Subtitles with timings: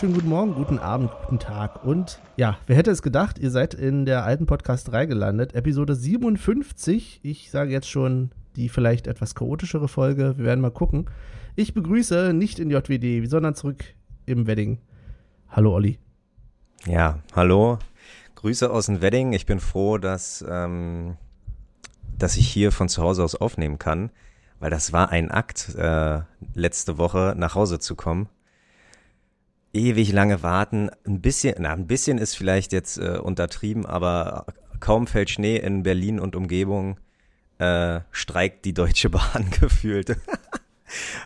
[0.00, 1.84] wunderschönen guten Morgen, guten Abend, guten Tag.
[1.84, 5.96] Und ja, wer hätte es gedacht, ihr seid in der alten Podcast 3 gelandet, Episode
[5.96, 7.18] 57.
[7.24, 10.38] Ich sage jetzt schon die vielleicht etwas chaotischere Folge.
[10.38, 11.10] Wir werden mal gucken.
[11.56, 13.82] Ich begrüße nicht in JWD, sondern zurück
[14.24, 14.78] im Wedding.
[15.48, 15.98] Hallo Olli.
[16.86, 17.80] Ja, hallo.
[18.36, 19.32] Grüße aus dem Wedding.
[19.32, 21.16] Ich bin froh, dass, ähm,
[22.16, 24.10] dass ich hier von zu Hause aus aufnehmen kann,
[24.60, 26.20] weil das war ein Akt, äh,
[26.54, 28.28] letzte Woche nach Hause zu kommen
[29.72, 30.90] ewig lange warten.
[31.06, 34.46] Ein bisschen, na, ein bisschen ist vielleicht jetzt äh, untertrieben, aber
[34.80, 36.98] kaum fällt Schnee in Berlin und Umgebung,
[37.58, 40.16] äh, streikt die Deutsche Bahn gefühlt.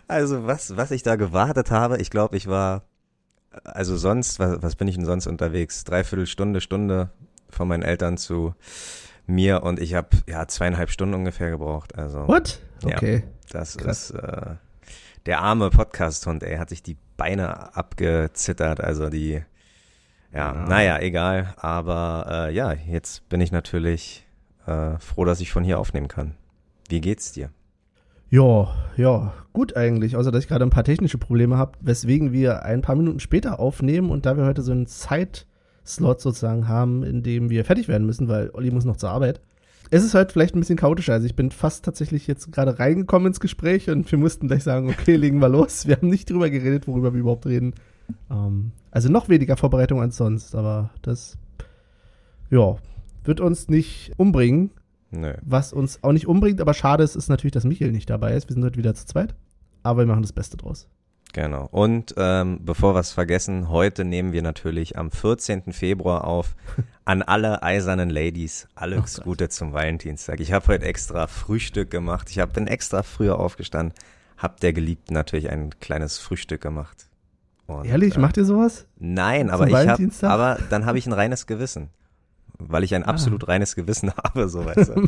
[0.07, 2.83] also was, was ich da gewartet habe, ich glaube, ich war,
[3.63, 5.83] also sonst, was, was bin ich denn sonst unterwegs?
[5.83, 7.11] Dreiviertel Stunde, Stunde
[7.49, 8.55] von meinen Eltern zu
[9.27, 11.97] mir und ich habe ja zweieinhalb Stunden ungefähr gebraucht.
[11.97, 12.59] Also What?
[12.83, 13.17] Okay.
[13.17, 14.09] Ja, das Krass.
[14.09, 14.55] ist äh,
[15.25, 19.41] der arme Podcast-Hund, ey, hat sich die Beine abgezittert, also die,
[20.33, 20.65] ja, ja.
[20.67, 21.53] naja, egal.
[21.57, 24.25] Aber äh, ja, jetzt bin ich natürlich
[24.65, 26.35] äh, froh, dass ich von hier aufnehmen kann.
[26.89, 27.49] Wie geht's dir?
[28.29, 30.15] Ja, ja, gut eigentlich.
[30.15, 33.59] Außer dass ich gerade ein paar technische Probleme habe, weswegen wir ein paar Minuten später
[33.59, 38.07] aufnehmen und da wir heute so einen Zeitslot sozusagen haben, in dem wir fertig werden
[38.07, 39.39] müssen, weil Olli muss noch zur Arbeit
[39.91, 41.13] es ist halt vielleicht ein bisschen chaotischer.
[41.13, 44.89] Also ich bin fast tatsächlich jetzt gerade reingekommen ins Gespräch und wir mussten gleich sagen,
[44.89, 45.87] okay, legen wir los.
[45.87, 47.73] Wir haben nicht drüber geredet, worüber wir überhaupt reden.
[48.29, 51.37] Ähm, also noch weniger Vorbereitung als sonst, aber das,
[52.49, 52.75] ja,
[53.23, 54.71] wird uns nicht umbringen.
[55.11, 55.33] Nö.
[55.43, 58.49] Was uns auch nicht umbringt, aber schade ist, ist natürlich, dass Michael nicht dabei ist.
[58.49, 59.35] Wir sind heute wieder zu zweit.
[59.83, 60.87] Aber wir machen das Beste draus.
[61.33, 61.67] Genau.
[61.71, 65.73] Und ähm, bevor wir es vergessen, heute nehmen wir natürlich am 14.
[65.73, 66.55] Februar auf
[67.05, 70.39] an alle eisernen Ladies alles oh Gute zum Valentinstag.
[70.39, 72.29] Ich habe heute extra Frühstück gemacht.
[72.29, 73.97] Ich hab, bin extra früher aufgestanden,
[74.37, 77.07] hab der Geliebten natürlich ein kleines Frühstück gemacht.
[77.65, 78.85] Und, Ehrlich, äh, macht ihr sowas?
[78.99, 81.89] Nein, aber ich habe, aber dann habe ich ein reines Gewissen
[82.67, 83.09] weil ich ein ah.
[83.09, 85.07] absolut reines Gewissen habe, so weißt du.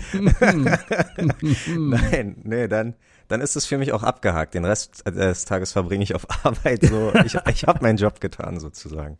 [1.79, 2.95] Nein, nee, dann,
[3.27, 4.53] dann ist es für mich auch abgehakt.
[4.53, 6.83] Den Rest des Tages verbringe ich auf Arbeit.
[6.83, 9.17] So, ich, ich habe meinen Job getan sozusagen.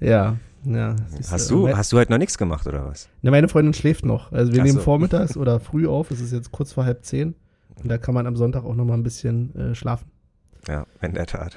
[0.00, 0.96] ja, ja.
[1.30, 3.08] Hast du, hast du halt noch nichts gemacht oder was?
[3.22, 4.32] Ne, meine Freundin schläft noch.
[4.32, 4.84] Also wir Ach nehmen so.
[4.84, 6.10] vormittags oder früh auf.
[6.10, 7.34] Es ist jetzt kurz vor halb zehn.
[7.82, 10.10] Und da kann man am Sonntag auch noch mal ein bisschen äh, schlafen.
[10.68, 11.56] Ja, in der Tat.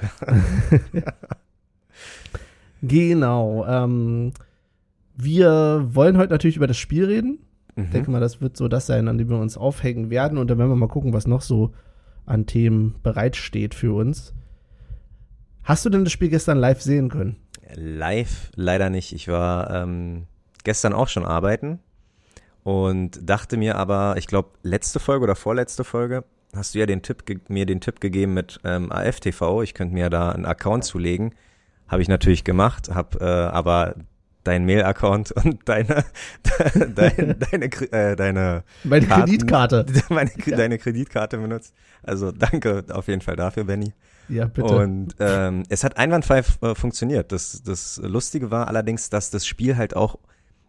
[2.83, 3.65] Genau.
[3.65, 4.33] Ähm,
[5.15, 7.39] wir wollen heute natürlich über das Spiel reden.
[7.75, 7.91] Ich mhm.
[7.91, 10.37] denke mal, das wird so das sein, an dem wir uns aufhängen werden.
[10.37, 11.73] Und dann werden wir mal gucken, was noch so
[12.25, 14.33] an Themen bereitsteht für uns.
[15.63, 17.37] Hast du denn das Spiel gestern live sehen können?
[17.73, 19.13] Live leider nicht.
[19.13, 20.27] Ich war ähm,
[20.63, 21.79] gestern auch schon arbeiten
[22.63, 26.23] und dachte mir aber, ich glaube, letzte Folge oder vorletzte Folge
[26.55, 29.61] hast du ja den Tipp mir den Tipp gegeben mit ähm, AFTV.
[29.63, 31.33] Ich könnte mir da einen Account zulegen.
[31.87, 33.95] Habe ich natürlich gemacht, habe äh, aber
[34.43, 36.05] dein Mail-Account und deine,
[36.95, 39.85] deine, deine, äh, deine meine Karten, Kreditkarte.
[40.09, 40.57] Meine, ja.
[40.57, 41.73] Deine Kreditkarte benutzt.
[42.03, 43.93] Also danke auf jeden Fall dafür, Benny.
[44.29, 44.75] Ja, bitte.
[44.75, 47.31] Und ähm, es hat einwandfrei äh, funktioniert.
[47.31, 50.17] Das, das Lustige war allerdings, dass das Spiel halt auch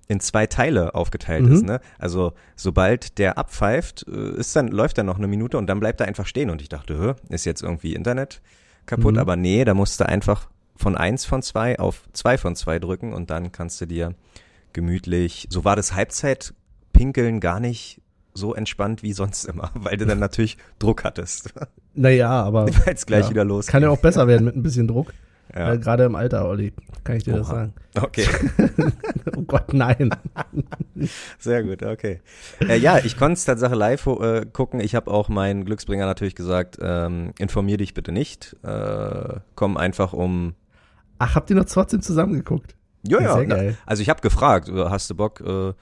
[0.07, 1.53] in zwei Teile aufgeteilt mhm.
[1.53, 1.65] ist.
[1.65, 1.81] Ne?
[1.99, 6.01] Also sobald der abpfeift, äh, ist dann läuft er noch eine Minute und dann bleibt
[6.01, 6.51] er einfach stehen.
[6.51, 8.43] Und ich dachte, ist jetzt irgendwie Internet
[8.87, 9.15] kaputt?
[9.15, 9.21] Mhm.
[9.21, 13.31] Aber nee, da musste einfach von eins von zwei auf zwei von zwei drücken und
[13.31, 14.15] dann kannst du dir
[14.73, 18.03] gemütlich, so war das Halbzeitpinkeln gar nicht
[18.35, 21.55] so entspannt wie sonst immer, weil du dann natürlich Druck hattest.
[21.97, 22.67] Naja, aber.
[22.87, 23.69] Weil es gleich ja, wieder los.
[23.69, 25.15] Kann ja auch besser werden mit ein bisschen Druck.
[25.55, 25.75] Ja.
[25.75, 26.73] Äh, Gerade im Alter, Olli,
[27.05, 27.39] kann ich dir Oha.
[27.39, 27.75] das sagen.
[27.95, 28.27] Okay.
[29.37, 30.11] oh Gott, nein.
[31.39, 32.21] Sehr gut, okay.
[32.59, 34.81] Äh, ja, ich konnte es tatsächlich live äh, gucken.
[34.81, 38.57] Ich habe auch meinen Glücksbringer natürlich gesagt, ähm, informier dich bitte nicht.
[38.65, 40.55] Äh, komm einfach um
[41.19, 42.75] Ach, habt ihr noch trotzdem zusammengeguckt?
[43.07, 43.45] Ja, ja.
[43.47, 45.73] Na, also ich habe gefragt, äh, hast du Bock, äh,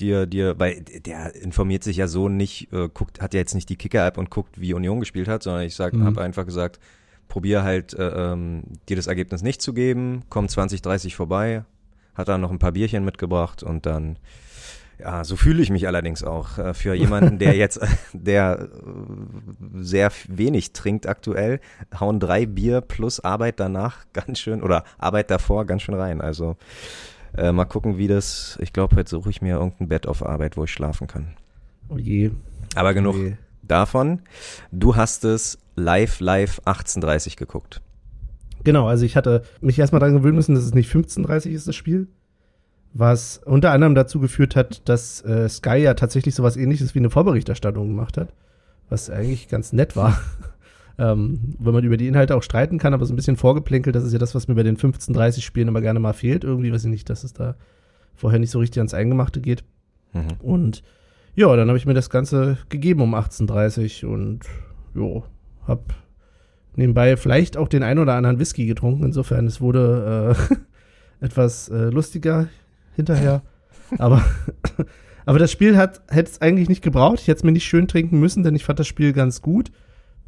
[0.00, 3.68] dir, dir, weil der informiert sich ja so nicht, äh, guckt, hat ja jetzt nicht
[3.68, 6.04] die Kicker-App und guckt, wie Union gespielt hat, sondern ich sag, mhm.
[6.04, 6.78] habe einfach gesagt,
[7.28, 11.64] probier halt, äh, ähm, dir das Ergebnis nicht zu geben, komm 20, 30 vorbei,
[12.14, 14.18] hat dann noch ein paar Bierchen mitgebracht und dann
[14.98, 16.58] ja, so fühle ich mich allerdings auch.
[16.58, 17.80] Äh, für jemanden, der jetzt,
[18.12, 21.60] der äh, sehr wenig trinkt aktuell,
[21.98, 26.20] hauen drei Bier plus Arbeit danach ganz schön, oder Arbeit davor ganz schön rein.
[26.20, 26.56] Also
[27.36, 30.56] äh, mal gucken, wie das, ich glaube, heute suche ich mir irgendein Bett auf Arbeit,
[30.56, 31.34] wo ich schlafen kann.
[31.88, 32.30] Oh je.
[32.74, 33.32] Aber genug oh je.
[33.62, 34.20] davon.
[34.72, 37.80] Du hast es live, live 18.30 geguckt.
[38.64, 41.76] Genau, also ich hatte mich erstmal daran gewöhnen müssen, dass es nicht 15.30 ist, das
[41.76, 42.08] Spiel,
[42.94, 47.10] was unter anderem dazu geführt hat, dass äh, Sky ja tatsächlich sowas ähnliches wie eine
[47.10, 48.32] Vorberichterstattung gemacht hat,
[48.88, 50.20] was eigentlich ganz nett war.
[51.00, 54.02] Ähm, wenn man über die Inhalte auch streiten kann, aber so ein bisschen vorgeplänkelt, das
[54.02, 56.42] ist ja das, was mir bei den 15-30 Spielen immer gerne mal fehlt.
[56.42, 57.54] Irgendwie weiß ich nicht, dass es da
[58.16, 59.62] vorher nicht so richtig ans Eingemachte geht.
[60.12, 60.26] Mhm.
[60.40, 60.82] Und
[61.36, 64.40] ja, dann habe ich mir das Ganze gegeben um 18.30 und
[64.92, 65.22] jo,
[65.68, 65.94] hab
[66.74, 69.04] nebenbei vielleicht auch den ein oder anderen Whisky getrunken.
[69.04, 70.54] Insofern, es wurde äh,
[71.24, 72.48] etwas äh, lustiger
[72.98, 73.42] hinterher.
[73.96, 74.24] Aber,
[75.26, 77.20] aber das Spiel hat hätte es eigentlich nicht gebraucht.
[77.20, 79.70] Ich hätte es mir nicht schön trinken müssen, denn ich fand das Spiel ganz gut.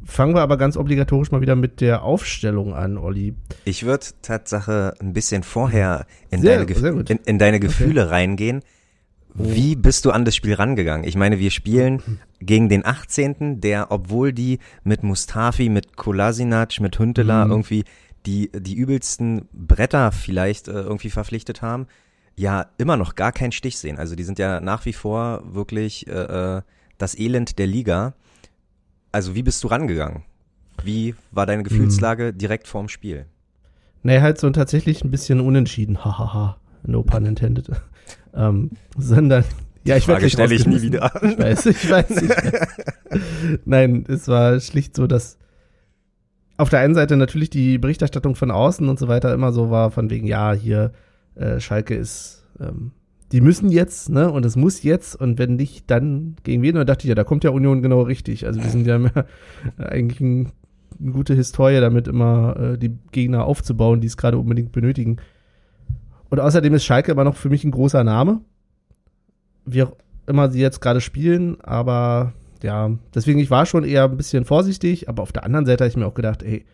[0.03, 3.35] Fangen wir aber ganz obligatorisch mal wieder mit der Aufstellung an, Olli.
[3.65, 8.09] Ich würde Tatsache ein bisschen vorher in, sehr, deine, in, in deine, Gefühle okay.
[8.09, 8.61] reingehen.
[9.33, 11.07] Wie bist du an das Spiel rangegangen?
[11.07, 12.01] Ich meine, wir spielen
[12.39, 17.51] gegen den 18., der, obwohl die mit Mustafi, mit Kolasinac, mit Huntela mhm.
[17.51, 17.83] irgendwie
[18.25, 21.87] die, die übelsten Bretter vielleicht äh, irgendwie verpflichtet haben,
[22.41, 23.97] ja immer noch gar keinen Stich sehen.
[23.97, 26.61] Also die sind ja nach wie vor wirklich äh, äh
[26.97, 28.13] das Elend der Liga.
[29.11, 30.23] Also wie bist du rangegangen?
[30.83, 32.37] Wie war deine Gefühlslage mhm.
[32.37, 33.25] direkt vorm Spiel?
[34.03, 37.71] Naja, halt so tatsächlich ein bisschen unentschieden, hahaha, no pun intended.
[38.35, 39.43] ähm, sondern,
[39.83, 41.11] ja, ich Frage stelle ich nie wieder.
[41.23, 42.35] Ich weiß, ich weiß nicht.
[43.65, 45.39] Nein, es war schlicht so, dass
[46.57, 49.89] auf der einen Seite natürlich die Berichterstattung von außen und so weiter immer so war,
[49.89, 50.93] von wegen, ja, hier,
[51.35, 52.91] äh, Schalke ist, ähm,
[53.31, 56.75] die müssen jetzt, ne, und es muss jetzt, und wenn nicht, dann gegen wen?
[56.75, 58.45] Und da dachte ich, ja, da kommt ja Union genau richtig.
[58.45, 59.25] Also wir sind ja mehr,
[59.77, 60.51] eigentlich ein,
[60.99, 65.17] eine gute Historie damit, immer äh, die Gegner aufzubauen, die es gerade unbedingt benötigen.
[66.29, 68.41] Und außerdem ist Schalke immer noch für mich ein großer Name.
[69.65, 69.95] Wie auch
[70.27, 75.09] immer sie jetzt gerade spielen, aber ja, deswegen, ich war schon eher ein bisschen vorsichtig,
[75.09, 76.65] aber auf der anderen Seite habe ich mir auch gedacht, ey,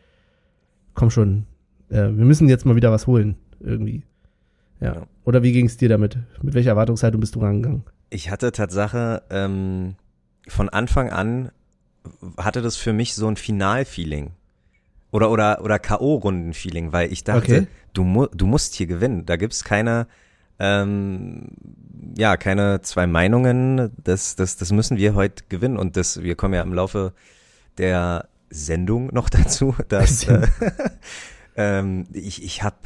[0.94, 1.46] komm schon,
[1.90, 4.04] äh, wir müssen jetzt mal wieder was holen, irgendwie.
[4.80, 4.96] Ja.
[4.96, 5.08] ja.
[5.24, 6.18] Oder wie ging es dir damit?
[6.42, 7.84] Mit welcher Erwartungshaltung bist du rangegangen?
[8.10, 9.96] Ich hatte Tatsache ähm,
[10.48, 11.52] von Anfang an
[12.38, 14.32] hatte das für mich so ein Final-Feeling.
[15.12, 17.68] Oder, oder, oder K.O.-Runden-Feeling, weil ich dachte, okay.
[17.94, 19.26] du, mu du musst hier gewinnen.
[19.26, 20.08] Da gibt's keine,
[20.60, 21.50] ähm,
[22.18, 23.92] ja, keine zwei Meinungen.
[24.04, 25.78] Das, das, das müssen wir heute gewinnen.
[25.78, 27.14] Und das, wir kommen ja im Laufe
[27.78, 30.48] der Sendung noch dazu, dass äh,
[31.56, 32.78] ähm, ich, ich habe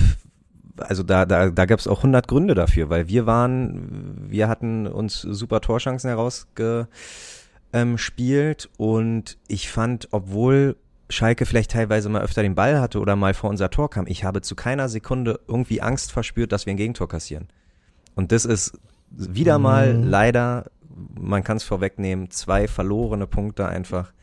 [0.81, 4.87] also da, da, da gab es auch 100 Gründe dafür, weil wir waren, wir hatten
[4.87, 10.75] uns super Torschancen herausgespielt und ich fand, obwohl
[11.09, 14.23] Schalke vielleicht teilweise mal öfter den Ball hatte oder mal vor unser Tor kam, ich
[14.23, 17.47] habe zu keiner Sekunde irgendwie Angst verspürt, dass wir ein Gegentor kassieren.
[18.15, 18.79] Und das ist
[19.09, 20.07] wieder mal mhm.
[20.07, 20.71] leider,
[21.19, 24.13] man kann es vorwegnehmen, zwei verlorene Punkte einfach,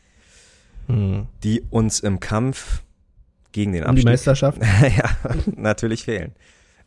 [0.87, 1.27] mhm.
[1.43, 2.83] die uns im Kampf
[3.51, 3.91] gegen den Abstieg.
[3.91, 4.59] Um die Meisterschaft?
[4.97, 5.09] ja,
[5.55, 6.33] natürlich fehlen.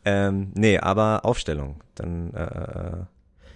[0.05, 1.76] Ähm, nee, aber Aufstellung.
[1.94, 3.05] Dann, äh,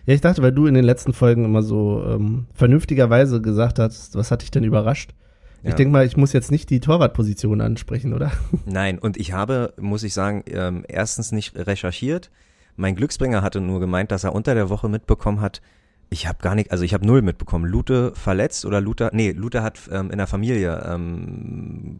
[0.06, 4.14] ja, ich dachte, weil du in den letzten Folgen immer so ähm, vernünftigerweise gesagt hast,
[4.14, 5.14] was hat dich denn überrascht?
[5.62, 5.70] Ja.
[5.70, 8.31] Ich denke mal, ich muss jetzt nicht die Torwartposition ansprechen, oder?
[8.67, 12.31] Nein, und ich habe, muss ich sagen, ähm, erstens nicht recherchiert.
[12.76, 15.61] Mein Glücksbringer hatte nur gemeint, dass er unter der Woche mitbekommen hat,
[16.09, 17.64] ich habe gar nicht, also ich habe null mitbekommen.
[17.64, 21.99] Lute verletzt oder Lute, nee, Lute hat ähm, in der Familie ähm,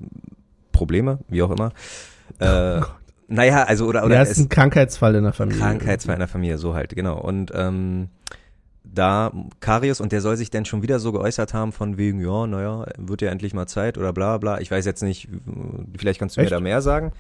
[0.77, 1.73] Probleme, wie auch immer.
[2.39, 2.85] Äh, oh
[3.29, 5.61] naja, also oder oder ja, ist ein Krankheitsfall in der Familie.
[5.61, 7.19] Krankheitsfall in der Familie, so halt, genau.
[7.21, 8.09] Und ähm,
[8.85, 12.47] da Karius und der soll sich denn schon wieder so geäußert haben von wegen, ja,
[12.47, 14.61] naja, wird ja endlich mal Zeit oder bla bla.
[14.61, 15.29] Ich weiß jetzt nicht,
[15.97, 16.51] vielleicht kannst du Echt?
[16.51, 17.13] mir da mehr sagen.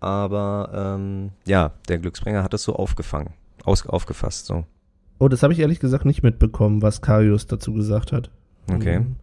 [0.00, 3.30] Aber ähm, ja, der Glücksbringer hat es so aufgefangen,
[3.64, 4.46] aus, aufgefasst.
[4.46, 4.64] so.
[5.18, 8.30] Oh, das habe ich ehrlich gesagt nicht mitbekommen, was Karius dazu gesagt hat.
[8.70, 9.00] Okay.
[9.00, 9.16] Mhm.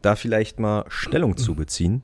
[0.00, 2.02] Da vielleicht mal Stellung zu beziehen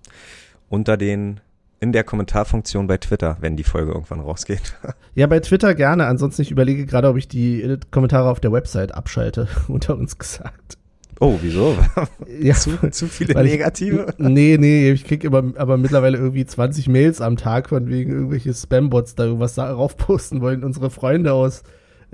[0.74, 1.40] unter den
[1.80, 4.76] in der Kommentarfunktion bei Twitter, wenn die Folge irgendwann rausgeht.
[5.16, 6.06] Ja, bei Twitter gerne.
[6.06, 10.76] Ansonsten ich überlege gerade, ob ich die Kommentare auf der Website abschalte, unter uns gesagt.
[11.20, 11.76] Oh, wieso?
[12.40, 14.06] ja, zu, zu viele negative?
[14.08, 18.10] Ich, nee, nee, ich krieg immer aber mittlerweile irgendwie 20 Mails am Tag von wegen
[18.10, 20.64] irgendwelche Spambots da irgendwas darauf posten wollen.
[20.64, 21.62] Unsere Freunde aus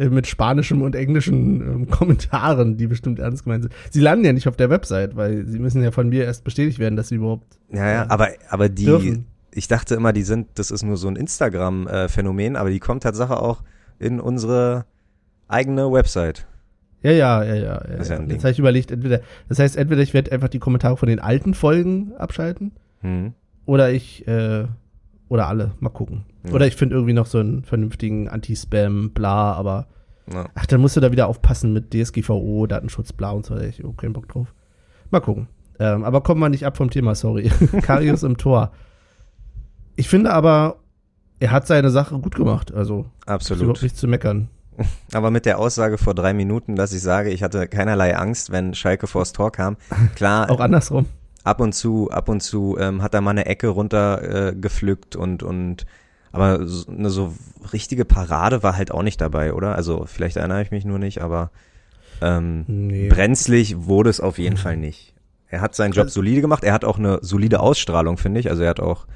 [0.01, 3.75] äh, mit spanischem und englischen ähm, Kommentaren, die bestimmt ernst gemeint sind.
[3.91, 6.79] Sie landen ja nicht auf der Website, weil sie müssen ja von mir erst bestätigt
[6.79, 7.59] werden, dass sie überhaupt.
[7.71, 9.27] Ja, ja, aber, aber die, dürfen.
[9.53, 13.43] ich dachte immer, die sind, das ist nur so ein Instagram-Phänomen, aber die kommt Tatsache
[13.43, 13.63] auch
[13.99, 14.87] in unsere
[15.49, 16.47] eigene Website.
[17.03, 17.81] Ja, ja, ja, ja.
[17.99, 20.97] Das ja, Jetzt habe ich überlegt, entweder, das heißt, entweder ich werde einfach die Kommentare
[20.97, 23.35] von den alten Folgen abschalten, hm.
[23.67, 24.65] oder ich, äh,
[25.31, 26.27] oder alle, mal gucken.
[26.45, 26.53] Ja.
[26.53, 29.87] Oder ich finde irgendwie noch so einen vernünftigen Anti-Spam, bla, aber
[30.31, 30.47] ja.
[30.55, 33.57] ach, dann musst du da wieder aufpassen mit DSGVO, Datenschutz, bla und so.
[33.57, 34.53] Ich habe keinen Bock drauf.
[35.11, 35.49] Mal gucken.
[35.79, 37.51] Ähm, aber kommen wir nicht ab vom Thema, sorry.
[37.83, 38.73] Karius im Tor.
[39.95, 40.81] Ich finde aber,
[41.39, 42.75] er hat seine Sache gut gemacht.
[42.75, 43.63] Also absolut.
[43.63, 44.51] überhaupt nichts zu meckern.
[45.13, 48.73] Aber mit der Aussage vor drei Minuten, dass ich sage, ich hatte keinerlei Angst, wenn
[48.73, 49.77] Schalke vors Tor kam.
[50.15, 50.51] Klar.
[50.51, 51.07] Auch andersrum.
[51.45, 55.17] Ab und zu, ab und zu ähm, hat er mal eine Ecke runter äh, gepflückt
[55.17, 55.87] und, und
[56.33, 57.35] aber so, eine so
[57.73, 59.75] richtige Parade war halt auch nicht dabei, oder?
[59.75, 61.51] Also vielleicht erinnere ich mich nur nicht, aber
[62.21, 63.09] ähm, nee.
[63.09, 65.15] brenzlig wurde es auf jeden Fall nicht.
[65.49, 68.51] Er hat seinen Job also solide gemacht, er hat auch eine solide Ausstrahlung, finde ich.
[68.51, 69.07] Also er hat auch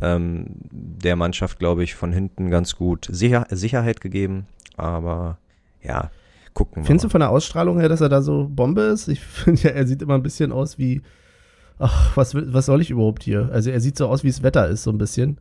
[0.00, 4.46] ähm, der Mannschaft, glaube ich, von hinten ganz gut Sicher Sicherheit gegeben.
[4.76, 5.38] Aber
[5.82, 6.10] ja,
[6.54, 7.08] gucken wir Findest mal.
[7.08, 9.08] du von der Ausstrahlung her, dass er da so Bombe ist?
[9.08, 11.02] Ich finde ja, er sieht immer ein bisschen aus wie,
[11.80, 13.48] ach, was, was soll ich überhaupt hier?
[13.52, 15.38] Also er sieht so aus, wie es Wetter ist, so ein bisschen.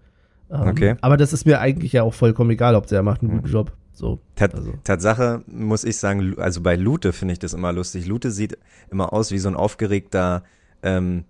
[0.50, 0.96] Ähm, okay.
[1.01, 3.74] Aber das ist mir eigentlich ja auch vollkommen egal, ob der macht einen guten Job.
[3.93, 4.74] So, Tat, also.
[4.84, 8.08] Tatsache muss ich sagen, also bei Lute finde ich das immer lustig.
[8.08, 8.58] Lute sieht
[8.89, 10.43] immer aus wie so ein aufgeregter
[10.81, 11.25] ähm,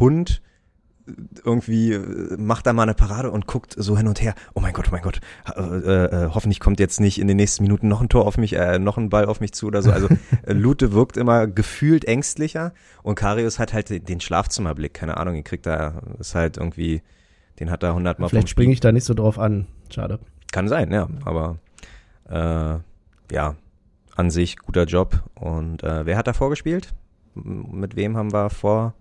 [0.00, 0.40] Hund,
[1.44, 4.34] irgendwie äh, macht da mal eine Parade und guckt so hin und her.
[4.54, 5.20] Oh mein Gott, oh mein Gott.
[5.54, 8.54] Äh, äh, hoffentlich kommt jetzt nicht in den nächsten Minuten noch ein Tor auf mich,
[8.54, 9.90] äh, noch ein Ball auf mich zu oder so.
[9.90, 10.08] Also
[10.46, 14.94] äh, Lute wirkt immer gefühlt ängstlicher und Karius hat halt den Schlafzimmerblick.
[14.94, 17.02] Keine Ahnung, ihn kriegt da, ist halt irgendwie,
[17.60, 18.30] den hat er hundertmal.
[18.30, 19.66] Vielleicht springe ich da nicht so drauf an.
[19.90, 20.18] Schade.
[20.52, 21.08] Kann sein, ja.
[21.24, 21.58] Aber
[22.28, 22.78] äh,
[23.34, 23.56] ja,
[24.16, 25.22] an sich guter Job.
[25.34, 26.94] Und äh, wer hat da vorgespielt?
[27.34, 28.94] Mit wem haben wir vor?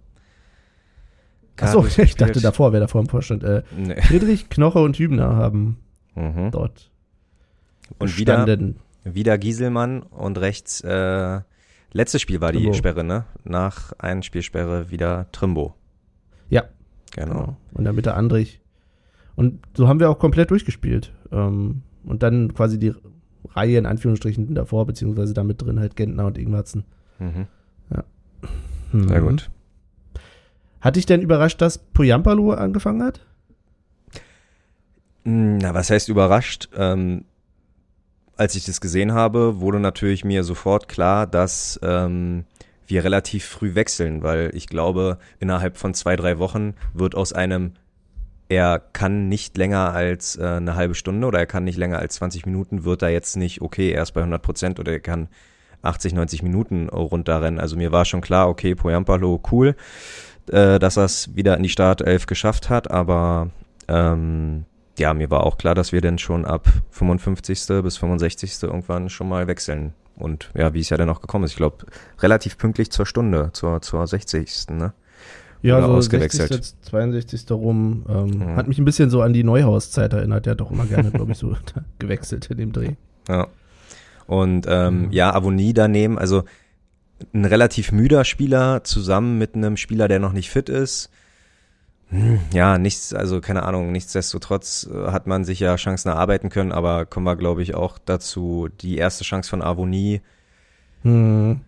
[1.59, 3.43] Achso, ich dachte davor, wer davor im Vorstand.
[3.43, 4.01] Äh, nee.
[4.01, 5.77] Friedrich, Knoche und Hübner haben
[6.15, 6.51] mhm.
[6.51, 6.91] dort
[7.99, 8.57] und wieder,
[9.03, 11.41] wieder Gieselmann und rechts, äh,
[11.91, 12.71] letztes Spiel war Trimbo.
[12.71, 13.25] die Sperre, ne?
[13.43, 15.75] Nach einer Spielsperre wieder Trimbo.
[16.49, 16.63] Ja.
[17.15, 17.33] Genau.
[17.33, 17.57] genau.
[17.71, 18.61] Und in der Mitte Andrich.
[19.35, 21.13] Und so haben wir auch komplett durchgespielt.
[21.31, 22.93] Ähm, und dann quasi die
[23.49, 26.85] Reihe in Anführungsstrichen davor, beziehungsweise damit drin halt Gentner und Ingwarzen.
[27.19, 27.47] Mhm.
[27.91, 28.03] Ja.
[28.91, 29.49] Sehr gut.
[30.83, 33.21] Hat dich denn überrascht, dass Poyampalo angefangen hat?
[35.23, 36.67] Hm, na, was heißt überrascht?
[36.75, 37.23] Ähm,
[38.35, 42.43] als ich das gesehen habe, wurde natürlich mir sofort klar, dass ähm,
[42.85, 47.71] wir relativ früh wechseln, weil ich glaube, innerhalb von zwei, drei Wochen wird aus einem,
[48.49, 52.15] er kann nicht länger als äh, eine halbe Stunde oder er kann nicht länger als
[52.15, 55.29] 20 Minuten, wird da jetzt nicht, okay, er ist bei 100 Prozent oder er kann
[55.81, 57.61] 80, 90 Minuten runterrennen.
[57.61, 59.77] Also mir war schon klar, okay, Poyampalo, cool
[60.49, 63.49] äh, dass er es wieder in die Startelf geschafft hat, aber
[63.87, 64.65] ähm,
[64.97, 67.67] ja, mir war auch klar, dass wir dann schon ab 55.
[67.83, 68.63] bis 65.
[68.63, 69.93] irgendwann schon mal wechseln.
[70.15, 71.85] Und ja, wie es ja dann auch gekommen ist, ich glaube,
[72.19, 74.69] relativ pünktlich zur Stunde, zur, zur 60.
[74.69, 74.93] Ne?
[75.63, 76.53] Ja, Oder so ausgewechselt.
[76.53, 77.51] 60, 62.
[77.51, 78.05] rum.
[78.07, 78.55] Ähm, mhm.
[78.55, 80.45] Hat mich ein bisschen so an die Neuhaus-Zeit erinnert.
[80.45, 81.55] Der hat doch immer gerne, glaube ich, so
[81.99, 82.91] gewechselt in dem Dreh.
[83.27, 83.47] Ja.
[84.27, 85.11] Und ähm, mhm.
[85.11, 86.43] ja, Avonie daneben, also
[87.33, 91.09] ein relativ müder Spieler zusammen mit einem Spieler, der noch nicht fit ist.
[92.09, 96.71] Hm, ja, nichts, also keine Ahnung, nichtsdestotrotz äh, hat man sich ja Chancen erarbeiten können,
[96.71, 100.21] aber kommen wir, glaube ich, auch dazu, die erste Chance von Avonie.
[101.01, 101.61] Hm.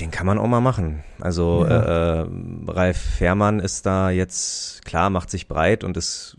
[0.00, 1.02] Den kann man auch mal machen.
[1.20, 2.22] Also ja.
[2.22, 2.26] äh,
[2.68, 6.36] Ralf Fährmann ist da jetzt, klar, macht sich breit und ist,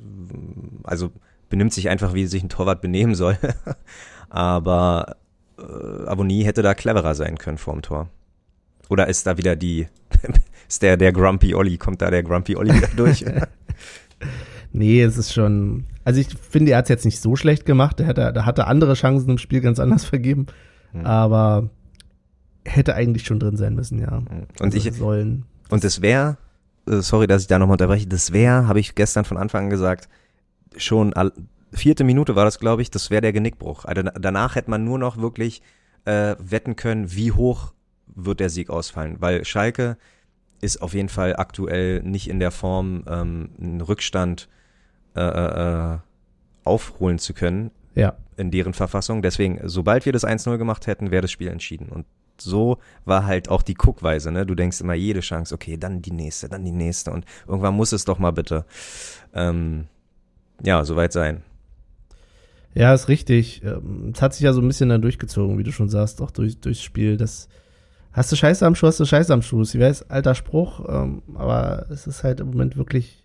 [0.84, 1.12] also
[1.50, 3.38] benimmt sich einfach, wie sich ein Torwart benehmen soll.
[4.30, 5.18] aber
[5.62, 8.10] äh, Avonie hätte da cleverer sein können vorm Tor.
[8.90, 9.88] Oder ist da wieder die,
[10.68, 13.26] ist der, der Grumpy Olli, kommt da der Grumpy Olli wieder durch?
[14.74, 18.00] nee, es ist schon, also ich finde, er hat es jetzt nicht so schlecht gemacht.
[18.00, 20.48] Er hätte, da hatte andere Chancen im Spiel ganz anders vergeben.
[20.92, 21.06] Hm.
[21.06, 21.70] Aber
[22.66, 24.18] hätte eigentlich schon drin sein müssen, ja.
[24.18, 24.48] Hm.
[24.60, 25.46] Und also ich, sollen.
[25.70, 26.38] Und es wäre,
[26.88, 29.70] äh, sorry, dass ich da nochmal unterbreche, das wäre, habe ich gestern von Anfang an
[29.70, 30.10] gesagt,
[30.76, 31.14] schon
[31.72, 33.86] vierte Minute war das, glaube ich, das wäre der Genickbruch.
[33.86, 35.62] Also danach hätte man nur noch wirklich
[36.06, 37.74] äh, wetten können, wie hoch
[38.08, 39.98] wird der Sieg ausfallen, weil Schalke
[40.60, 44.48] ist auf jeden Fall aktuell nicht in der Form, ähm, einen Rückstand
[45.16, 45.98] äh, äh, äh
[46.64, 47.72] aufholen zu können.
[47.96, 48.16] Ja.
[48.38, 49.24] In deren Verfassung.
[49.24, 51.90] Deswegen, sobald wir das 1-0 gemacht hätten, wäre das Spiel entschieden.
[51.90, 52.06] Und
[52.40, 54.46] so war halt auch die Guckweise, ne?
[54.46, 57.92] Du denkst immer jede Chance, okay, dann die nächste, dann die nächste und irgendwann muss
[57.92, 58.66] es doch mal bitte,
[59.34, 59.88] ähm,
[60.64, 61.44] ja, soweit sein.
[62.74, 63.62] Ja, ist richtig.
[63.64, 66.32] Ähm, es hat sich ja so ein bisschen dann durchgezogen, wie du schon sagst, auch
[66.32, 67.18] durch, durchs Spiel.
[67.18, 67.50] Das
[68.14, 69.62] hast du Scheiße am Schuh, hast du Scheiße am Schuh.
[69.62, 73.18] Ich weiß, alter Spruch, ähm, aber es ist halt im Moment wirklich.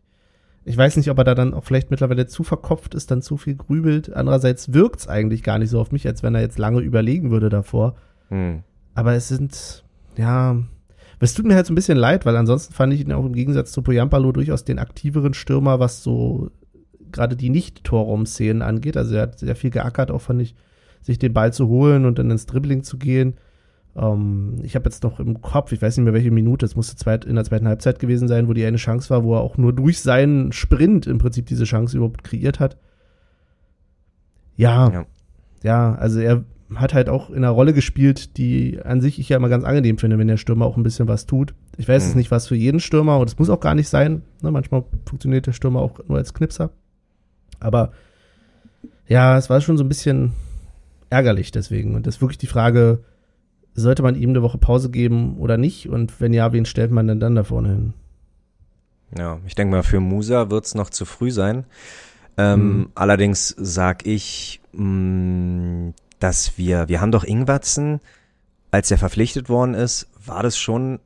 [0.68, 3.36] Ich weiß nicht, ob er da dann auch vielleicht mittlerweile zu verkopft ist, dann zu
[3.36, 4.12] viel grübelt.
[4.12, 7.30] Andererseits wirkt es eigentlich gar nicht so auf mich, als wenn er jetzt lange überlegen
[7.30, 7.94] würde davor.
[8.30, 8.64] Hm.
[8.92, 9.84] Aber es sind,
[10.16, 10.56] ja,
[11.20, 13.32] es tut mir halt so ein bisschen leid, weil ansonsten fand ich ihn auch im
[13.32, 16.50] Gegensatz zu Poyampalo durchaus den aktiveren Stürmer, was so
[17.12, 18.96] gerade die Nicht-Torraum-Szenen angeht.
[18.96, 20.54] Also er hat sehr viel geackert, auch fand ich,
[21.02, 23.34] sich den Ball zu holen und dann ins Dribbling zu gehen.
[23.96, 26.96] Ähm, ich habe jetzt noch im Kopf, ich weiß nicht mehr welche Minute, es musste
[26.96, 29.56] zweit, in der zweiten Halbzeit gewesen sein, wo die eine Chance war, wo er auch
[29.56, 32.76] nur durch seinen Sprint im Prinzip diese Chance überhaupt kreiert hat.
[34.56, 35.06] Ja, ja,
[35.62, 36.44] ja also er
[36.74, 39.98] hat halt auch in einer Rolle gespielt, die an sich ich ja immer ganz angenehm
[39.98, 41.54] finde, wenn der Stürmer auch ein bisschen was tut.
[41.76, 42.08] Ich weiß mhm.
[42.10, 44.22] es nicht, was für jeden Stürmer und es muss auch gar nicht sein.
[44.42, 46.70] Ne, manchmal funktioniert der Stürmer auch nur als Knipser.
[47.60, 47.92] Aber
[49.06, 50.32] ja, es war schon so ein bisschen
[51.10, 51.94] ärgerlich deswegen.
[51.94, 53.04] Und das ist wirklich die Frage,
[53.74, 55.88] sollte man ihm eine Woche Pause geben oder nicht?
[55.88, 57.94] Und wenn ja, wen stellt man denn dann da vorne hin?
[59.16, 61.64] Ja, ich denke mal, für Musa wird es noch zu früh sein.
[62.36, 62.88] Ähm, mhm.
[62.94, 68.00] Allerdings sag ich, mh, mm, dass wir, wir haben doch Ingwatzen,
[68.70, 70.98] als er verpflichtet worden ist, war das schon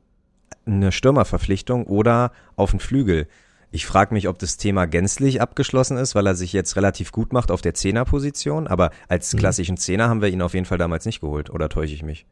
[0.65, 3.27] eine Stürmerverpflichtung oder auf den Flügel.
[3.73, 7.31] Ich frage mich, ob das Thema gänzlich abgeschlossen ist, weil er sich jetzt relativ gut
[7.31, 9.39] macht auf der Zehnerposition, aber als mhm.
[9.39, 12.25] klassischen Zehner haben wir ihn auf jeden Fall damals nicht geholt, oder täusche ich mich?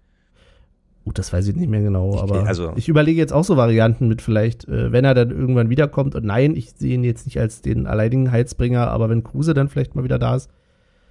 [1.05, 3.55] Gut, das weiß ich nicht mehr genau, ich, aber also, ich überlege jetzt auch so
[3.55, 7.25] Varianten mit vielleicht, äh, wenn er dann irgendwann wiederkommt und nein, ich sehe ihn jetzt
[7.25, 10.49] nicht als den alleinigen Heizbringer, aber wenn Kruse dann vielleicht mal wieder da ist.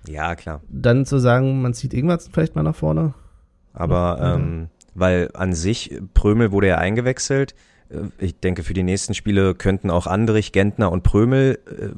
[0.07, 0.61] Ja, klar.
[0.69, 3.15] Dann zu sagen, man zieht irgendwas vielleicht mal nach vorne.
[3.73, 4.35] Aber, ja.
[4.35, 7.55] ähm, weil an sich, Prömel wurde ja eingewechselt,
[8.18, 11.88] ich denke, für die nächsten Spiele könnten auch Andrich, Gentner und Prömel äh,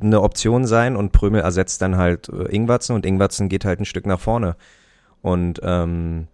[0.00, 0.96] eine Option sein.
[0.96, 4.56] Und Prömel ersetzt dann halt äh, Ingwatzen und Ingwatzen geht halt ein Stück nach vorne.
[5.22, 6.28] Und ähm,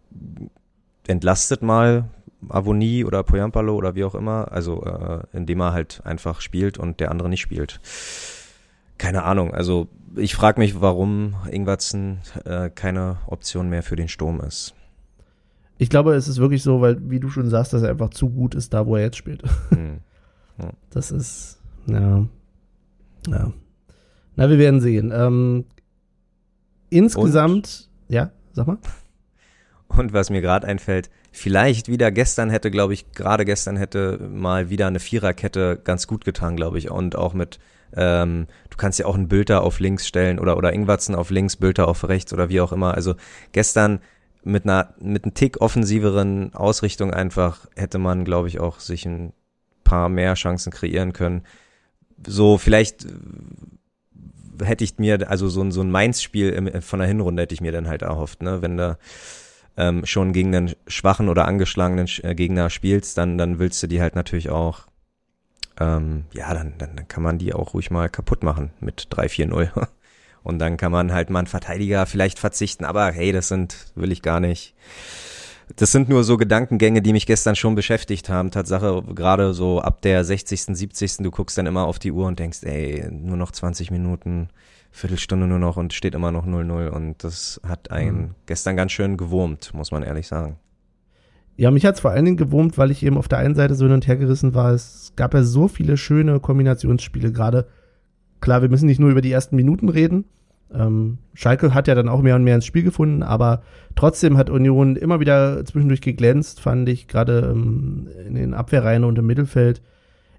[1.07, 2.05] entlastet mal
[2.49, 7.01] Avonie oder Poyampalo oder wie auch immer, also äh, indem er halt einfach spielt und
[7.01, 7.81] der andere nicht spielt.
[8.99, 14.41] Keine Ahnung, also ich frage mich, warum Ingwatzen äh, keine Option mehr für den Sturm
[14.41, 14.75] ist.
[15.81, 18.29] Ich glaube, es ist wirklich so, weil, wie du schon sagst, dass er einfach zu
[18.29, 19.43] gut ist, da wo er jetzt spielt.
[19.71, 20.01] Hm.
[20.59, 20.73] Ja.
[20.91, 22.27] Das ist, ja.
[23.27, 23.53] Ja.
[24.37, 25.11] Na, wir werden sehen.
[25.11, 25.65] Ähm,
[26.91, 28.77] insgesamt, Und, ja, sag mal.
[29.89, 34.69] Und was mir gerade einfällt, vielleicht wieder gestern hätte, glaube ich, gerade gestern hätte mal
[34.69, 36.91] wieder eine Viererkette ganz gut getan, glaube ich.
[36.91, 37.59] Und auch mit,
[37.97, 41.57] ähm, du kannst ja auch einen Bülter auf links stellen oder, oder Ingwatzen auf links,
[41.57, 42.93] Bülter auf rechts oder wie auch immer.
[42.93, 43.15] Also
[43.53, 44.01] gestern
[44.43, 49.33] mit einer mit einem Tick offensiveren Ausrichtung einfach hätte man, glaube ich, auch sich ein
[49.85, 51.43] paar mehr Chancen kreieren können.
[52.27, 53.09] So vielleicht äh,
[54.65, 57.73] hätte ich mir, also so ein, so ein Mainz-Spiel von der Hinrunde hätte ich mir
[57.73, 58.63] dann halt erhofft, ne?
[58.63, 58.99] Wenn da
[59.77, 64.01] ähm, schon gegen einen schwachen oder angeschlagenen äh, Gegner spielst, dann, dann willst du die
[64.01, 64.87] halt natürlich auch,
[65.79, 69.89] ähm, ja, dann, dann, dann kann man die auch ruhig mal kaputt machen mit 3-4-0.
[70.43, 72.85] Und dann kann man halt mal einen Verteidiger vielleicht verzichten.
[72.85, 74.75] Aber hey, das sind, will ich gar nicht.
[75.77, 78.51] Das sind nur so Gedankengänge, die mich gestern schon beschäftigt haben.
[78.51, 81.19] Tatsache, gerade so ab der 60., 70.
[81.19, 84.49] Du guckst dann immer auf die Uhr und denkst, ey, nur noch 20 Minuten,
[84.91, 86.89] Viertelstunde nur noch und steht immer noch 0-0.
[86.89, 88.35] Und das hat einen mhm.
[88.47, 90.57] gestern ganz schön gewurmt, muss man ehrlich sagen.
[91.57, 93.75] Ja, mich hat es vor allen Dingen gewurmt, weil ich eben auf der einen Seite
[93.75, 94.73] so hin und her gerissen war.
[94.73, 97.69] Es gab ja so viele schöne Kombinationsspiele gerade
[98.41, 100.25] Klar, wir müssen nicht nur über die ersten Minuten reden.
[100.73, 103.63] Ähm, Schalke hat ja dann auch mehr und mehr ins Spiel gefunden, aber
[103.97, 109.19] trotzdem hat Union immer wieder zwischendurch geglänzt, fand ich, gerade ähm, in den Abwehrreihen und
[109.19, 109.83] im Mittelfeld.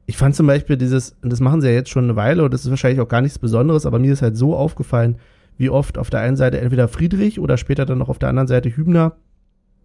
[0.06, 2.64] Ich fand zum Beispiel dieses, das machen sie ja jetzt schon eine Weile und das
[2.64, 5.18] ist wahrscheinlich auch gar nichts Besonderes, aber mir ist halt so aufgefallen,
[5.58, 8.48] wie oft auf der einen Seite entweder Friedrich oder später dann noch auf der anderen
[8.48, 9.18] Seite Hübner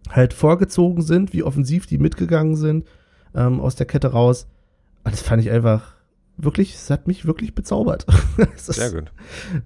[0.09, 2.87] halt vorgezogen sind, wie offensiv die mitgegangen sind
[3.35, 4.47] ähm, aus der Kette raus.
[5.03, 5.96] Das fand ich einfach
[6.37, 8.05] wirklich, es hat mich wirklich bezaubert.
[8.55, 9.11] sehr gut.